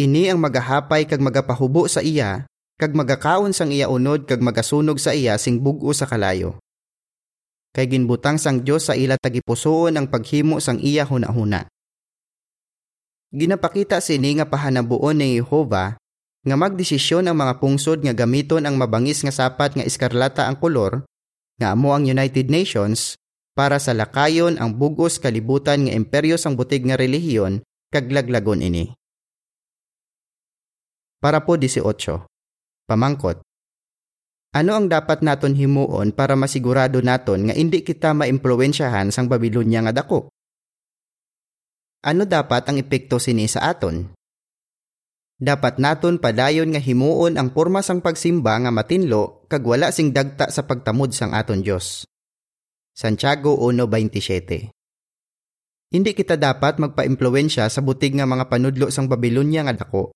Ini 0.00 0.32
ang 0.32 0.40
magahapay 0.40 1.04
kag 1.04 1.20
magapahubo 1.20 1.92
sa 1.92 2.00
iya 2.00 2.48
kag 2.80 2.96
magakaon 2.96 3.52
sang 3.52 3.68
iya 3.68 3.92
unod 3.92 4.24
kag 4.24 4.40
magasunog 4.40 4.96
sa 4.96 5.12
iya 5.12 5.36
sing 5.36 5.60
bug-o 5.60 5.92
sa 5.92 6.08
kalayo 6.08 6.56
kay 7.72 7.86
ginbutang 7.86 8.40
sang 8.40 8.64
Dios 8.64 8.88
sa 8.88 8.94
ila 8.96 9.16
tagipusoon 9.18 9.96
ang 9.96 10.06
paghimo 10.08 10.58
sang 10.58 10.80
iya 10.80 11.04
hunahuna. 11.04 11.68
Ginapakita 13.28 14.00
sini 14.00 14.40
nga 14.40 14.48
pahanabuon 14.48 15.20
ni 15.20 15.36
Jehova 15.36 16.00
nga 16.48 16.56
magdesisyon 16.56 17.28
ang 17.28 17.36
mga 17.36 17.60
pungsod 17.60 18.00
nga 18.00 18.16
gamiton 18.16 18.64
ang 18.64 18.80
mabangis 18.80 19.20
nga 19.20 19.34
sapat 19.34 19.76
nga 19.76 19.84
iskarlata 19.84 20.48
ang 20.48 20.56
kolor 20.56 21.04
nga 21.60 21.76
amo 21.76 21.92
ang 21.92 22.08
United 22.08 22.48
Nations 22.48 23.20
para 23.52 23.82
sa 23.82 23.92
lakayon 23.92 24.56
ang 24.56 24.78
bugos 24.78 25.18
kalibutan 25.18 25.84
nga 25.84 25.92
imperyo 25.92 26.38
sang 26.38 26.54
butig 26.54 26.86
nga 26.86 26.94
relihiyon 26.94 27.60
kag 27.90 28.08
laglagon 28.08 28.62
ini. 28.62 28.94
Para 31.18 31.42
po 31.42 31.58
18. 31.58 31.82
Pamangkot. 32.86 33.47
Ano 34.58 34.74
ang 34.74 34.90
dapat 34.90 35.22
naton 35.22 35.54
himuon 35.54 36.10
para 36.10 36.34
masigurado 36.34 36.98
naton 36.98 37.46
nga 37.46 37.54
hindi 37.54 37.86
kita 37.86 38.10
maimpluwensyahan 38.10 39.14
sang 39.14 39.30
Babylonia 39.30 39.86
nga 39.86 40.02
dako? 40.02 40.34
Ano 42.02 42.26
dapat 42.26 42.66
ang 42.66 42.74
epekto 42.74 43.22
sini 43.22 43.46
sa 43.46 43.70
aton? 43.70 44.10
Dapat 45.38 45.78
naton 45.78 46.18
padayon 46.18 46.74
nga 46.74 46.82
himuon 46.82 47.38
ang 47.38 47.54
porma 47.54 47.86
sang 47.86 48.02
pagsimba 48.02 48.58
nga 48.58 48.74
matinlo 48.74 49.46
kag 49.46 49.62
wala 49.62 49.94
sing 49.94 50.10
dagta 50.10 50.50
sa 50.50 50.66
pagtamod 50.66 51.14
sang 51.14 51.38
aton 51.38 51.62
Dios. 51.62 52.02
Santiago 52.98 53.54
1:27 53.62 54.74
Hindi 55.94 56.10
kita 56.18 56.34
dapat 56.34 56.82
magpaimpluwensya 56.82 57.70
sa 57.70 57.78
butig 57.78 58.18
nga 58.18 58.26
mga 58.26 58.50
panudlo 58.50 58.90
sang 58.90 59.06
Babylonia 59.06 59.62
nga 59.62 59.78
dako. 59.78 60.10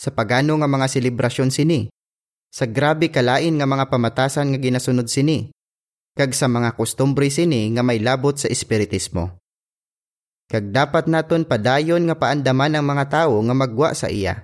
Sa 0.00 0.08
pagano 0.08 0.56
nga 0.56 0.64
mga 0.64 0.88
selebrasyon 0.88 1.52
sini, 1.52 1.92
sa 2.48 2.64
grabe 2.64 3.12
kalain 3.12 3.54
nga 3.60 3.68
mga 3.68 3.92
pamatasan 3.92 4.52
nga 4.52 4.58
ginasunod 4.58 5.06
sini, 5.06 5.52
kag 6.16 6.34
sa 6.34 6.50
mga 6.50 6.74
kustumbre 6.74 7.30
sini 7.30 7.70
nga 7.76 7.86
may 7.86 8.02
labot 8.02 8.34
sa 8.34 8.50
espiritismo. 8.50 9.38
Kag 10.48 10.72
dapat 10.72 11.06
naton 11.06 11.44
padayon 11.44 12.08
nga 12.08 12.16
paandaman 12.16 12.74
ang 12.74 12.84
mga 12.88 13.04
tawo 13.06 13.36
nga 13.44 13.54
magwa 13.54 13.92
sa 13.92 14.08
iya, 14.08 14.42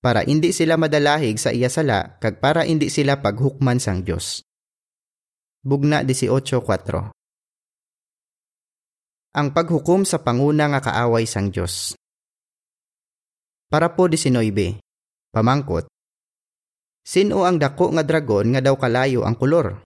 para 0.00 0.24
hindi 0.24 0.50
sila 0.50 0.80
madalahig 0.80 1.36
sa 1.36 1.52
iya 1.52 1.68
sala 1.68 2.18
kag 2.18 2.40
para 2.40 2.64
hindi 2.64 2.88
sila 2.88 3.20
paghukman 3.20 3.78
sang 3.78 4.00
Dios. 4.02 4.40
Bugna 5.62 6.02
18.4 6.02 7.14
Ang 9.38 9.48
paghukom 9.54 10.02
sa 10.02 10.18
panguna 10.24 10.66
nga 10.72 10.80
kaaway 10.82 11.28
sang 11.28 11.54
Dios. 11.54 11.94
Para 13.70 13.94
po 13.94 14.10
19. 14.10 14.82
Pamangkot, 15.32 15.91
Sino 17.02 17.42
ang 17.42 17.58
dako 17.58 17.90
nga 17.98 18.06
dragon 18.06 18.54
nga 18.54 18.62
daw 18.62 18.78
kalayo 18.78 19.26
ang 19.26 19.34
kolor? 19.34 19.82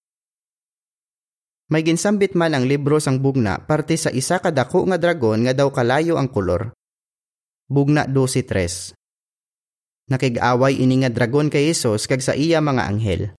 May 1.72 1.82
ginsambit 1.82 2.36
man 2.36 2.52
ang 2.52 2.68
libro 2.68 3.00
sang 3.00 3.18
bugna 3.18 3.58
parte 3.58 3.96
sa 3.96 4.12
isa 4.12 4.38
ka 4.38 4.52
dako 4.52 4.86
nga 4.92 5.00
dragon 5.00 5.42
nga 5.48 5.56
daw 5.56 5.72
kalayo 5.72 6.20
ang 6.20 6.28
kolor. 6.28 6.76
Bugna 7.66 8.06
12:3. 8.06 8.94
Nakig-away 10.06 10.78
ini 10.78 11.02
nga 11.02 11.10
dragon 11.10 11.50
kay 11.50 11.72
Hesus 11.72 12.06
kag 12.06 12.22
sa 12.22 12.38
iya 12.38 12.62
mga 12.62 12.86
anghel. 12.86 13.34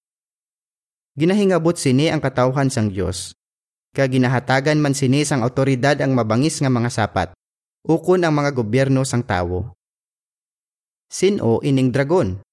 Ginahingabot 1.16 1.80
sini 1.80 2.12
ang 2.12 2.20
katawhan 2.20 2.68
sang 2.68 2.92
Dios. 2.92 3.32
Kag 3.96 4.12
ginahatagan 4.12 4.76
man 4.82 4.92
sini 4.92 5.24
sang 5.24 5.46
awtoridad 5.46 5.96
ang 6.04 6.12
mabangis 6.12 6.60
nga 6.60 6.68
mga 6.68 6.92
sapat. 6.92 7.32
Ukon 7.88 8.28
ang 8.28 8.36
mga 8.36 8.52
gobyerno 8.52 9.08
sang 9.08 9.24
tawo. 9.24 9.72
Sino 11.08 11.64
ining 11.64 11.96
dragon? 11.96 12.44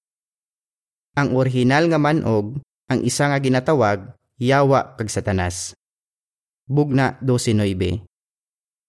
Ang 1.14 1.38
orihinal 1.38 1.86
nga 1.86 1.98
manog, 1.98 2.58
ang 2.90 3.00
isa 3.06 3.30
nga 3.30 3.38
ginatawag, 3.38 4.10
Yawa 4.34 4.98
kag 4.98 5.06
Satanas. 5.06 5.78
Bugna 6.66 7.22
12.9 7.22 8.02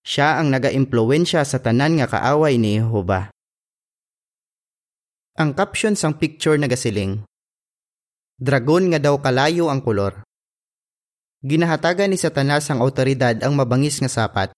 Siya 0.01 0.41
ang 0.41 0.49
naga-impluensya 0.49 1.45
sa 1.45 1.61
tanan 1.61 2.01
nga 2.01 2.09
kaaway 2.09 2.57
ni 2.57 2.81
Jehova. 2.81 3.29
Ang 5.37 5.53
caption 5.53 5.93
sang 5.93 6.17
picture 6.17 6.57
nagasiling, 6.57 7.21
Dragon 8.35 8.89
nga 8.89 8.99
daw 8.99 9.21
kalayo 9.21 9.71
ang 9.71 9.79
kolor. 9.85 10.25
Ginahatagan 11.45 12.09
ni 12.09 12.17
Satanas 12.17 12.67
ang 12.67 12.81
autoridad 12.81 13.37
ang 13.45 13.53
mabangis 13.53 14.01
nga 14.01 14.09
sapat. 14.09 14.49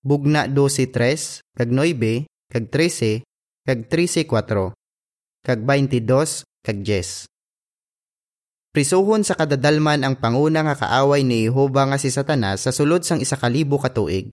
Bugna 0.00 0.48
12.3, 0.48 1.44
kag 1.60 1.70
9, 1.70 2.24
kag 2.50 2.64
13, 2.72 3.20
kag 3.68 3.80
13.4, 3.86 4.72
kag 5.44 5.60
22, 5.60 6.53
kag 6.64 6.80
Jess. 6.80 7.28
Prisuhon 8.74 9.22
sa 9.22 9.36
kadadalman 9.36 10.02
ang 10.02 10.18
panguna 10.18 10.64
nga 10.66 10.74
kaaway 10.74 11.22
ni 11.22 11.46
Jehova 11.46 11.86
nga 11.86 12.00
si 12.00 12.10
Satanas 12.10 12.66
sa 12.66 12.74
sulod 12.74 13.04
sang 13.06 13.22
isa 13.22 13.38
kalibo 13.38 13.78
katuig. 13.78 14.32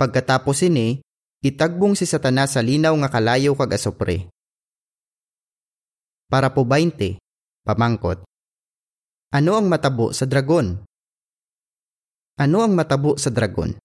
Pagkatapos 0.00 0.64
ini, 0.64 1.04
itagbong 1.44 1.92
si 1.92 2.08
Satanas 2.08 2.56
sa 2.56 2.64
linaw 2.64 2.96
nga 3.04 3.12
kalayo 3.12 3.52
kag 3.52 3.76
asopre. 3.76 4.32
Para 6.32 6.54
po 6.56 6.64
20, 6.64 7.20
pamangkot. 7.68 8.24
Ano 9.36 9.60
ang 9.60 9.68
matabo 9.68 10.16
sa 10.16 10.24
dragon? 10.24 10.80
Ano 12.40 12.64
ang 12.64 12.72
matabo 12.72 13.20
sa 13.20 13.28
dragon? 13.28 13.76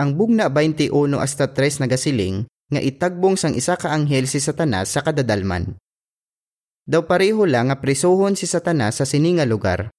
Ang 0.00 0.16
bugna 0.16 0.48
21 0.48 0.92
hasta 1.20 1.52
3 1.52 1.84
nagasiling 1.84 2.48
nga 2.72 2.80
itagbong 2.80 3.36
sang 3.36 3.52
isa 3.52 3.76
ka 3.76 3.92
anghel 3.92 4.24
si 4.24 4.40
Satanas 4.40 4.96
sa 4.96 5.04
kadadalman. 5.04 5.76
Daw 6.86 7.02
pareho 7.02 7.42
lang 7.50 7.66
nga 7.68 7.82
prisuhon 7.82 8.38
si 8.38 8.46
Satanas 8.46 9.02
sa 9.02 9.04
sininga 9.04 9.42
lugar. 9.42 9.90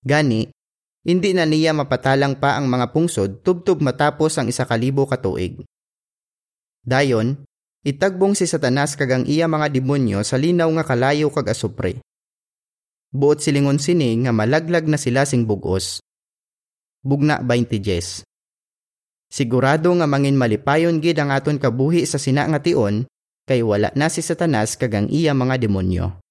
Gani, 0.00 0.48
hindi 1.04 1.30
na 1.36 1.44
niya 1.44 1.76
mapatalang 1.76 2.40
pa 2.40 2.56
ang 2.56 2.64
mga 2.64 2.96
pungsod 2.96 3.44
tubtub 3.44 3.84
matapos 3.84 4.40
ang 4.40 4.48
isa 4.48 4.64
kalibo 4.64 5.04
katuig. 5.04 5.60
Dayon, 6.80 7.44
itagbong 7.84 8.32
si 8.32 8.48
Satanas 8.48 8.96
kagang 8.96 9.28
iya 9.28 9.44
mga 9.44 9.68
demonyo 9.68 10.24
sa 10.24 10.40
linaw 10.40 10.72
nga 10.80 10.84
kalayo 10.88 11.28
kag 11.28 11.52
asupre. 11.52 12.00
Buot 13.12 13.44
silingon 13.44 13.76
sini 13.76 14.16
nga 14.24 14.32
malaglag 14.32 14.88
na 14.88 14.96
sila 14.96 15.28
sing 15.28 15.44
bugos. 15.44 16.00
Bugna 17.04 17.44
20 17.44 17.84
Jes. 17.84 18.24
Sigurado 19.28 19.92
nga 19.92 20.08
mangin 20.08 20.40
malipayon 20.40 21.04
gid 21.04 21.20
ang 21.20 21.28
aton 21.28 21.60
kabuhi 21.60 22.08
sa 22.08 22.16
sina 22.16 22.48
nga 22.48 22.64
tion 22.64 23.04
kay 23.46 23.60
wala 23.60 23.90
na 23.98 24.06
si 24.06 24.22
Satanas 24.22 24.78
kagang 24.78 25.10
iya 25.10 25.34
mga 25.34 25.58
demonyo. 25.58 26.22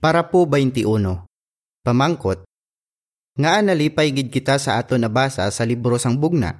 Para 0.00 0.32
po 0.32 0.48
21. 0.48 1.28
Pamangkot. 1.84 2.48
Nga 3.36 3.54
nalipay 3.60 4.12
gid 4.16 4.32
kita 4.32 4.56
sa 4.56 4.80
ato 4.80 4.96
nabasa 4.96 5.44
sa 5.52 5.62
libro 5.68 6.00
sang 6.00 6.16
bugna. 6.16 6.56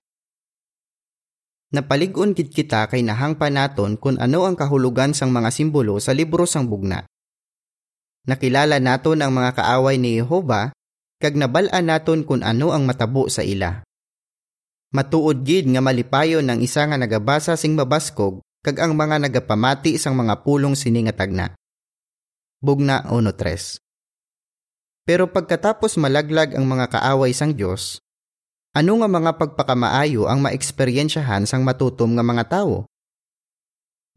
Napaligon 1.72 2.36
gid 2.36 2.52
kita 2.52 2.90
kay 2.90 3.00
nahangpa 3.00 3.48
naton 3.48 3.96
kung 3.96 4.20
ano 4.20 4.44
ang 4.44 4.58
kahulugan 4.58 5.16
sang 5.16 5.32
mga 5.32 5.48
simbolo 5.54 5.96
sa 6.02 6.12
libro 6.12 6.44
sang 6.44 6.68
bugna. 6.68 7.06
Nakilala 8.28 8.76
naton 8.76 9.24
ang 9.24 9.32
mga 9.32 9.56
kaaway 9.56 9.96
ni 9.96 10.20
Jehova 10.20 10.74
kag 11.20 11.36
nabal-an 11.36 11.88
naton 11.88 12.28
kung 12.28 12.44
ano 12.44 12.76
ang 12.76 12.84
matabo 12.84 13.28
sa 13.32 13.40
ila. 13.40 13.80
Matuod 14.90 15.46
gid 15.46 15.70
nga 15.70 15.78
malipayon 15.78 16.42
ng 16.50 16.66
isa 16.66 16.82
nga 16.82 16.98
nagabasa 16.98 17.54
sing 17.54 17.78
mabaskog 17.78 18.42
kag 18.66 18.82
ang 18.82 18.98
mga 18.98 19.22
nagapamati 19.22 19.94
sang 19.94 20.18
mga 20.18 20.42
pulong 20.42 20.74
sini 20.74 21.06
nga 21.06 21.14
tagna. 21.14 21.54
Bugna 22.58 23.06
1.3 23.06 23.78
Pero 25.06 25.30
pagkatapos 25.30 25.94
malaglag 25.94 26.58
ang 26.58 26.66
mga 26.66 26.90
kaaway 26.90 27.30
sang 27.30 27.54
Dios, 27.54 28.02
ano 28.74 28.98
nga 28.98 29.06
mga 29.06 29.30
pagpakamaayo 29.38 30.26
ang 30.26 30.42
maeksperiensyahan 30.42 31.46
sang 31.46 31.62
matutom 31.62 32.18
nga 32.18 32.26
mga 32.26 32.44
tawo? 32.50 32.90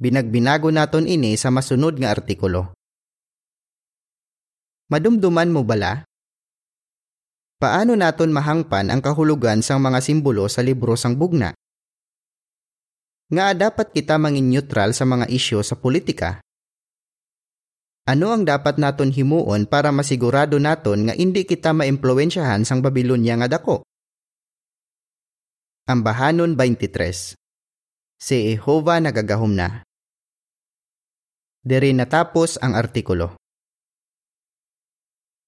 Binagbinago 0.02 0.74
naton 0.74 1.06
ini 1.06 1.38
sa 1.38 1.54
masunod 1.54 2.02
nga 2.02 2.18
artikulo. 2.18 2.74
Madumduman 4.90 5.54
mo 5.54 5.62
bala 5.62 6.02
Paano 7.64 7.96
naton 7.96 8.36
mahangpan 8.36 8.92
ang 8.92 9.00
kahulugan 9.00 9.64
sang 9.64 9.80
mga 9.80 10.04
simbolo 10.04 10.52
sa 10.52 10.60
libro 10.60 11.00
sang 11.00 11.16
bugna? 11.16 11.56
Nga 13.32 13.56
dapat 13.56 13.96
kita 13.96 14.20
mangin 14.20 14.52
neutral 14.52 14.92
sa 14.92 15.08
mga 15.08 15.32
isyo 15.32 15.64
sa 15.64 15.80
politika. 15.80 16.44
Ano 18.04 18.36
ang 18.36 18.44
dapat 18.44 18.76
naton 18.84 19.16
himuon 19.16 19.64
para 19.64 19.96
masigurado 19.96 20.60
naton 20.60 21.08
nga 21.08 21.16
hindi 21.16 21.48
kita 21.48 21.72
maimpluwensyahan 21.72 22.68
sang 22.68 22.84
Babylonia 22.84 23.40
nga 23.40 23.48
dako? 23.48 23.88
Ambahanon 25.88 26.60
23 26.60 27.40
Si 28.20 28.38
Jehova 28.44 29.00
nagagahom 29.00 29.56
na. 29.56 29.88
Diri 31.64 31.96
natapos 31.96 32.60
ang 32.60 32.76
artikulo. 32.76 33.40